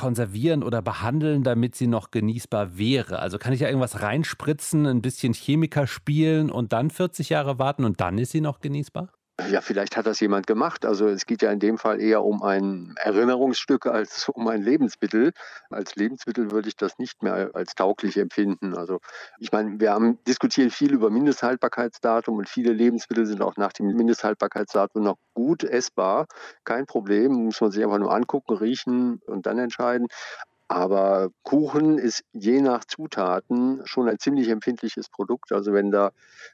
konservieren 0.00 0.62
oder 0.62 0.80
behandeln, 0.80 1.42
damit 1.42 1.74
sie 1.74 1.86
noch 1.86 2.10
genießbar 2.10 2.78
wäre? 2.78 3.18
Also 3.18 3.36
kann 3.36 3.52
ich 3.52 3.60
ja 3.60 3.68
irgendwas 3.68 4.00
reinspritzen, 4.00 4.86
ein 4.86 5.02
bisschen 5.02 5.34
Chemiker 5.34 5.86
spielen 5.86 6.50
und 6.50 6.72
dann 6.72 6.88
40 6.88 7.28
Jahre 7.28 7.58
warten 7.58 7.84
und 7.84 8.00
dann 8.00 8.16
ist 8.16 8.32
sie 8.32 8.40
noch 8.40 8.60
genießbar? 8.60 9.10
Ja, 9.48 9.60
vielleicht 9.60 9.96
hat 9.96 10.06
das 10.06 10.20
jemand 10.20 10.46
gemacht. 10.46 10.84
Also 10.84 11.08
es 11.08 11.26
geht 11.26 11.42
ja 11.42 11.50
in 11.50 11.60
dem 11.60 11.78
Fall 11.78 12.00
eher 12.00 12.24
um 12.24 12.42
ein 12.42 12.94
Erinnerungsstück 12.96 13.86
als 13.86 14.28
um 14.34 14.46
ein 14.48 14.62
Lebensmittel. 14.62 15.32
Als 15.70 15.94
Lebensmittel 15.96 16.50
würde 16.50 16.68
ich 16.68 16.76
das 16.76 16.98
nicht 16.98 17.22
mehr 17.22 17.50
als 17.54 17.74
tauglich 17.74 18.16
empfinden. 18.16 18.76
Also 18.76 19.00
ich 19.38 19.52
meine, 19.52 19.80
wir 19.80 19.92
haben 19.92 20.18
diskutieren 20.24 20.70
viel 20.70 20.92
über 20.92 21.10
Mindesthaltbarkeitsdatum 21.10 22.36
und 22.36 22.48
viele 22.48 22.72
Lebensmittel 22.72 23.26
sind 23.26 23.42
auch 23.42 23.56
nach 23.56 23.72
dem 23.72 23.86
Mindesthaltbarkeitsdatum 23.86 25.02
noch 25.02 25.16
gut 25.34 25.64
essbar. 25.64 26.26
Kein 26.64 26.86
Problem, 26.86 27.32
muss 27.32 27.60
man 27.60 27.70
sich 27.70 27.82
einfach 27.84 27.98
nur 27.98 28.12
angucken, 28.12 28.54
riechen 28.54 29.20
und 29.26 29.46
dann 29.46 29.58
entscheiden. 29.58 30.08
Aber 30.70 31.30
Kuchen 31.42 31.98
ist 31.98 32.22
je 32.32 32.60
nach 32.60 32.84
Zutaten 32.84 33.80
schon 33.86 34.08
ein 34.08 34.20
ziemlich 34.20 34.46
empfindliches 34.46 35.08
Produkt. 35.08 35.50
Also 35.50 35.72
wenn 35.72 35.90
da 35.90 36.12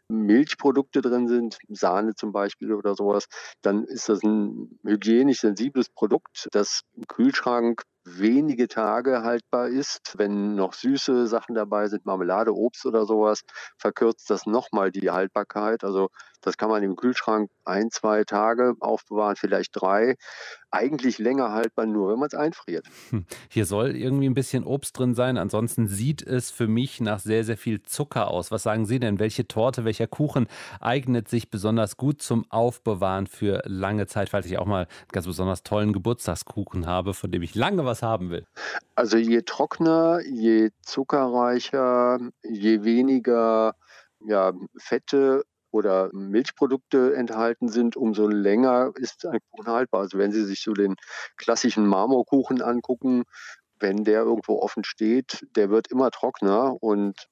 Milchprodukte 0.08 1.02
drin 1.02 1.28
sind, 1.28 1.58
Sahne 1.68 2.14
zum 2.14 2.32
Beispiel 2.32 2.72
oder 2.72 2.94
sowas, 2.94 3.26
dann 3.60 3.84
ist 3.84 4.08
das 4.08 4.22
ein 4.22 4.78
hygienisch 4.86 5.40
sensibles 5.40 5.90
Produkt, 5.90 6.48
das 6.52 6.80
im 6.94 7.06
Kühlschrank 7.06 7.82
wenige 8.06 8.68
Tage 8.68 9.22
haltbar 9.22 9.68
ist. 9.68 10.14
Wenn 10.16 10.54
noch 10.54 10.72
süße 10.72 11.26
Sachen 11.26 11.54
dabei 11.54 11.88
sind, 11.88 12.06
Marmelade, 12.06 12.54
Obst 12.54 12.86
oder 12.86 13.04
sowas, 13.04 13.42
verkürzt 13.78 14.30
das 14.30 14.46
nochmal 14.46 14.90
die 14.90 15.10
Haltbarkeit. 15.10 15.84
Also 15.84 16.08
das 16.46 16.56
kann 16.56 16.70
man 16.70 16.82
im 16.82 16.94
Kühlschrank 16.94 17.50
ein, 17.64 17.90
zwei 17.90 18.22
Tage 18.22 18.74
aufbewahren, 18.78 19.34
vielleicht 19.36 19.70
drei. 19.72 20.14
Eigentlich 20.70 21.18
länger 21.18 21.52
haltbar 21.52 21.86
nur, 21.86 22.12
wenn 22.12 22.18
man 22.18 22.28
es 22.28 22.34
einfriert. 22.34 22.86
Hm. 23.10 23.26
Hier 23.48 23.64
soll 23.64 23.96
irgendwie 23.96 24.28
ein 24.28 24.34
bisschen 24.34 24.64
Obst 24.64 24.98
drin 24.98 25.14
sein. 25.14 25.38
Ansonsten 25.38 25.88
sieht 25.88 26.22
es 26.22 26.50
für 26.50 26.68
mich 26.68 27.00
nach 27.00 27.18
sehr, 27.18 27.44
sehr 27.44 27.56
viel 27.56 27.82
Zucker 27.82 28.28
aus. 28.28 28.50
Was 28.50 28.62
sagen 28.62 28.86
Sie 28.86 29.00
denn? 29.00 29.18
Welche 29.18 29.48
Torte, 29.48 29.84
welcher 29.84 30.06
Kuchen 30.06 30.46
eignet 30.80 31.28
sich 31.28 31.50
besonders 31.50 31.96
gut 31.96 32.22
zum 32.22 32.44
Aufbewahren 32.50 33.26
für 33.26 33.62
lange 33.64 34.06
Zeit, 34.06 34.28
falls 34.28 34.46
ich 34.46 34.58
auch 34.58 34.66
mal 34.66 34.82
einen 34.82 35.08
ganz 35.10 35.26
besonders 35.26 35.62
tollen 35.62 35.92
Geburtstagskuchen 35.92 36.86
habe, 36.86 37.14
von 37.14 37.32
dem 37.32 37.42
ich 37.42 37.54
lange 37.54 37.84
was 37.96 38.02
haben 38.02 38.30
will? 38.30 38.46
Also 38.94 39.16
je 39.16 39.42
trockener, 39.42 40.20
je 40.26 40.70
zuckerreicher, 40.82 42.18
je 42.42 42.84
weniger 42.84 43.74
ja, 44.26 44.52
Fette 44.76 45.44
oder 45.70 46.10
Milchprodukte 46.12 47.14
enthalten 47.14 47.68
sind, 47.68 47.96
umso 47.96 48.28
länger 48.28 48.92
ist 48.94 49.26
ein 49.26 49.40
Kuchen 49.50 49.70
haltbar. 49.70 50.00
Also 50.00 50.18
wenn 50.18 50.32
Sie 50.32 50.44
sich 50.44 50.62
so 50.62 50.72
den 50.72 50.96
klassischen 51.36 51.86
Marmorkuchen 51.86 52.62
angucken, 52.62 53.24
wenn 53.78 54.04
der 54.04 54.22
irgendwo 54.22 54.60
offen 54.60 54.84
steht, 54.84 55.46
der 55.54 55.68
wird 55.70 55.88
immer 55.88 56.10
trockener 56.10 56.82
und 56.82 57.28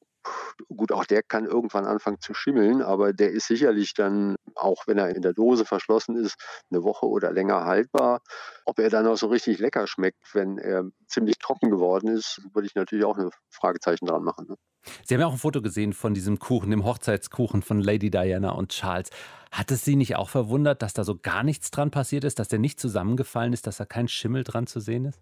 gut, 0.68 0.92
auch 0.92 1.04
der 1.04 1.22
kann 1.22 1.44
irgendwann 1.46 1.84
anfangen 1.86 2.20
zu 2.20 2.34
schimmeln, 2.34 2.82
aber 2.82 3.12
der 3.12 3.32
ist 3.32 3.46
sicherlich 3.46 3.94
dann, 3.94 4.36
auch 4.54 4.86
wenn 4.86 4.98
er 4.98 5.14
in 5.14 5.22
der 5.22 5.32
Dose 5.32 5.64
verschlossen 5.64 6.16
ist, 6.16 6.36
eine 6.70 6.82
Woche 6.82 7.06
oder 7.06 7.32
länger 7.32 7.64
haltbar. 7.64 8.20
Ob 8.64 8.78
er 8.78 8.90
dann 8.90 9.06
auch 9.06 9.16
so 9.16 9.28
richtig 9.28 9.58
lecker 9.58 9.86
schmeckt, 9.86 10.34
wenn 10.34 10.58
er 10.58 10.84
ziemlich 11.08 11.38
trocken 11.38 11.70
geworden 11.70 12.08
ist, 12.08 12.40
würde 12.52 12.66
ich 12.66 12.74
natürlich 12.74 13.04
auch 13.04 13.18
ein 13.18 13.30
Fragezeichen 13.50 14.06
dran 14.06 14.24
machen. 14.24 14.46
Ne? 14.48 14.56
Sie 15.04 15.14
haben 15.14 15.20
ja 15.20 15.26
auch 15.26 15.32
ein 15.32 15.38
Foto 15.38 15.62
gesehen 15.62 15.92
von 15.92 16.14
diesem 16.14 16.38
Kuchen, 16.38 16.70
dem 16.70 16.84
Hochzeitskuchen 16.84 17.62
von 17.62 17.80
Lady 17.80 18.10
Diana 18.10 18.50
und 18.50 18.70
Charles. 18.70 19.10
Hat 19.50 19.70
es 19.70 19.84
Sie 19.84 19.94
nicht 19.94 20.16
auch 20.16 20.28
verwundert, 20.28 20.82
dass 20.82 20.94
da 20.94 21.04
so 21.04 21.16
gar 21.16 21.44
nichts 21.44 21.70
dran 21.70 21.90
passiert 21.90 22.24
ist, 22.24 22.38
dass 22.38 22.48
der 22.48 22.58
nicht 22.58 22.80
zusammengefallen 22.80 23.52
ist, 23.52 23.66
dass 23.66 23.76
da 23.76 23.84
kein 23.84 24.08
Schimmel 24.08 24.42
dran 24.42 24.66
zu 24.66 24.80
sehen 24.80 25.04
ist? 25.04 25.20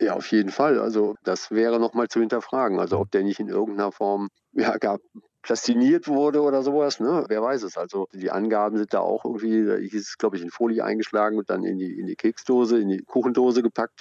Ja, 0.00 0.14
auf 0.14 0.30
jeden 0.32 0.50
Fall. 0.50 0.80
Also 0.80 1.14
das 1.24 1.50
wäre 1.50 1.78
nochmal 1.78 2.08
zu 2.08 2.20
hinterfragen. 2.20 2.80
Also 2.80 2.98
ob 2.98 3.10
der 3.10 3.22
nicht 3.22 3.38
in 3.38 3.48
irgendeiner 3.48 3.92
Form 3.92 4.28
ja, 4.52 4.76
gar 4.78 4.98
plastiniert 5.46 6.08
wurde 6.08 6.42
oder 6.42 6.62
sowas, 6.62 6.98
ne? 6.98 7.24
Wer 7.28 7.40
weiß 7.40 7.62
es. 7.62 7.76
Also 7.76 8.08
die 8.12 8.30
Angaben 8.30 8.78
sind 8.78 8.92
da 8.92 8.98
auch 8.98 9.24
irgendwie, 9.24 9.64
da 9.64 9.76
hieß 9.76 10.08
es, 10.08 10.18
glaube 10.18 10.36
ich, 10.36 10.42
in 10.42 10.50
Folie 10.50 10.84
eingeschlagen 10.84 11.38
und 11.38 11.48
dann 11.48 11.62
in 11.62 11.78
die, 11.78 12.00
in 12.00 12.06
die 12.06 12.16
Keksdose, 12.16 12.80
in 12.80 12.88
die 12.88 13.04
Kuchendose 13.04 13.62
gepackt. 13.62 14.00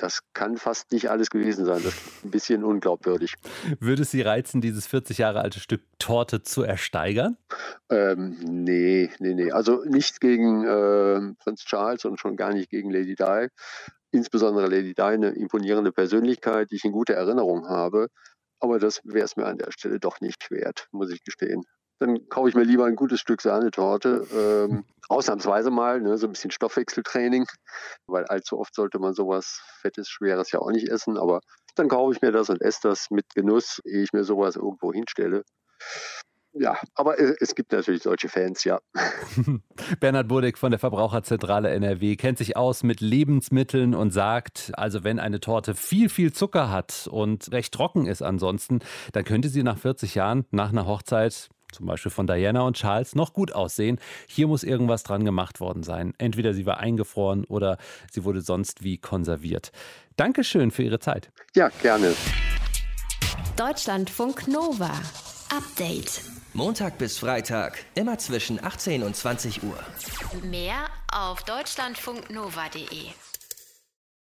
Das 0.00 0.20
kann 0.32 0.56
fast 0.56 0.92
nicht 0.92 1.10
alles 1.10 1.28
gewesen 1.28 1.66
sein. 1.66 1.82
Das 1.84 1.94
ist 1.94 2.24
ein 2.24 2.30
bisschen 2.30 2.64
unglaubwürdig. 2.64 3.34
Würde 3.80 4.02
es 4.02 4.10
Sie 4.10 4.22
reizen, 4.22 4.62
dieses 4.62 4.86
40 4.86 5.18
Jahre 5.18 5.42
alte 5.42 5.60
Stück 5.60 5.82
Torte 5.98 6.42
zu 6.42 6.62
ersteigern? 6.62 7.36
Ähm, 7.90 8.38
nee, 8.40 9.10
nee, 9.18 9.34
nee. 9.34 9.52
Also 9.52 9.84
nicht 9.84 10.22
gegen 10.22 10.64
äh, 10.64 11.34
Prinz 11.38 11.64
Charles 11.66 12.06
und 12.06 12.18
schon 12.18 12.36
gar 12.36 12.54
nicht 12.54 12.70
gegen 12.70 12.90
Lady 12.90 13.14
Di. 13.14 13.48
Insbesondere 14.10 14.68
Lady 14.68 14.94
Di, 14.94 15.02
eine 15.02 15.30
imponierende 15.32 15.92
Persönlichkeit, 15.92 16.70
die 16.70 16.76
ich 16.76 16.84
in 16.84 16.92
guter 16.92 17.14
Erinnerung 17.14 17.68
habe. 17.68 18.08
Aber 18.58 18.78
das 18.78 19.00
wäre 19.04 19.26
es 19.26 19.36
mir 19.36 19.44
an 19.44 19.58
der 19.58 19.70
Stelle 19.70 20.00
doch 20.00 20.20
nicht 20.22 20.50
wert, 20.50 20.88
muss 20.92 21.10
ich 21.10 21.22
gestehen. 21.22 21.62
Dann 22.00 22.28
kaufe 22.28 22.48
ich 22.48 22.54
mir 22.54 22.64
lieber 22.64 22.86
ein 22.86 22.96
gutes 22.96 23.20
Stück 23.20 23.42
Sahnetorte. 23.42 24.26
Ähm, 24.34 24.84
ausnahmsweise 25.08 25.70
mal, 25.70 26.00
ne, 26.00 26.16
so 26.18 26.26
ein 26.26 26.32
bisschen 26.32 26.50
Stoffwechseltraining, 26.50 27.46
weil 28.06 28.24
allzu 28.24 28.58
oft 28.58 28.74
sollte 28.74 28.98
man 28.98 29.12
sowas 29.12 29.60
Fettes, 29.80 30.08
Schweres 30.08 30.50
ja 30.50 30.60
auch 30.60 30.70
nicht 30.70 30.88
essen. 30.88 31.18
Aber 31.18 31.40
dann 31.76 31.88
kaufe 31.88 32.14
ich 32.14 32.22
mir 32.22 32.32
das 32.32 32.48
und 32.48 32.60
esse 32.62 32.80
das 32.82 33.10
mit 33.10 33.26
Genuss, 33.34 33.80
ehe 33.84 34.02
ich 34.02 34.12
mir 34.12 34.24
sowas 34.24 34.56
irgendwo 34.56 34.92
hinstelle. 34.92 35.44
Ja, 36.52 36.76
aber 36.94 37.16
es 37.40 37.54
gibt 37.54 37.70
natürlich 37.70 38.02
solche 38.02 38.28
Fans, 38.28 38.64
ja. 38.64 38.80
Bernhard 40.00 40.26
Burdick 40.26 40.58
von 40.58 40.72
der 40.72 40.80
Verbraucherzentrale 40.80 41.70
NRW 41.70 42.16
kennt 42.16 42.38
sich 42.38 42.56
aus 42.56 42.82
mit 42.82 43.00
Lebensmitteln 43.00 43.94
und 43.94 44.10
sagt, 44.10 44.72
also 44.74 45.04
wenn 45.04 45.20
eine 45.20 45.38
Torte 45.38 45.76
viel, 45.76 46.08
viel 46.08 46.32
Zucker 46.32 46.70
hat 46.70 47.08
und 47.08 47.52
recht 47.52 47.72
trocken 47.72 48.06
ist 48.06 48.22
ansonsten, 48.22 48.80
dann 49.12 49.22
könnte 49.22 49.48
sie 49.48 49.62
nach 49.62 49.78
40 49.78 50.16
Jahren, 50.16 50.44
nach 50.50 50.70
einer 50.70 50.86
Hochzeit, 50.86 51.50
zum 51.72 51.86
Beispiel 51.86 52.10
von 52.10 52.26
Diana 52.26 52.62
und 52.62 52.76
Charles, 52.76 53.14
noch 53.14 53.32
gut 53.32 53.52
aussehen. 53.52 53.98
Hier 54.26 54.46
muss 54.46 54.62
irgendwas 54.62 55.02
dran 55.02 55.24
gemacht 55.24 55.60
worden 55.60 55.82
sein. 55.82 56.14
Entweder 56.18 56.54
sie 56.54 56.66
war 56.66 56.78
eingefroren 56.78 57.44
oder 57.44 57.78
sie 58.10 58.24
wurde 58.24 58.40
sonst 58.40 58.82
wie 58.82 58.98
konserviert. 58.98 59.72
Dankeschön 60.16 60.70
für 60.70 60.82
Ihre 60.82 60.98
Zeit. 60.98 61.30
Ja, 61.54 61.70
gerne. 61.82 62.14
Deutschlandfunk 63.56 64.48
Nova. 64.48 64.90
Update. 65.56 66.22
Montag 66.52 66.98
bis 66.98 67.18
Freitag, 67.18 67.84
immer 67.94 68.18
zwischen 68.18 68.62
18 68.62 69.02
und 69.02 69.14
20 69.14 69.62
Uhr. 69.62 69.78
Mehr 70.42 70.86
auf 71.12 71.42
deutschlandfunknova.de. 71.44 73.29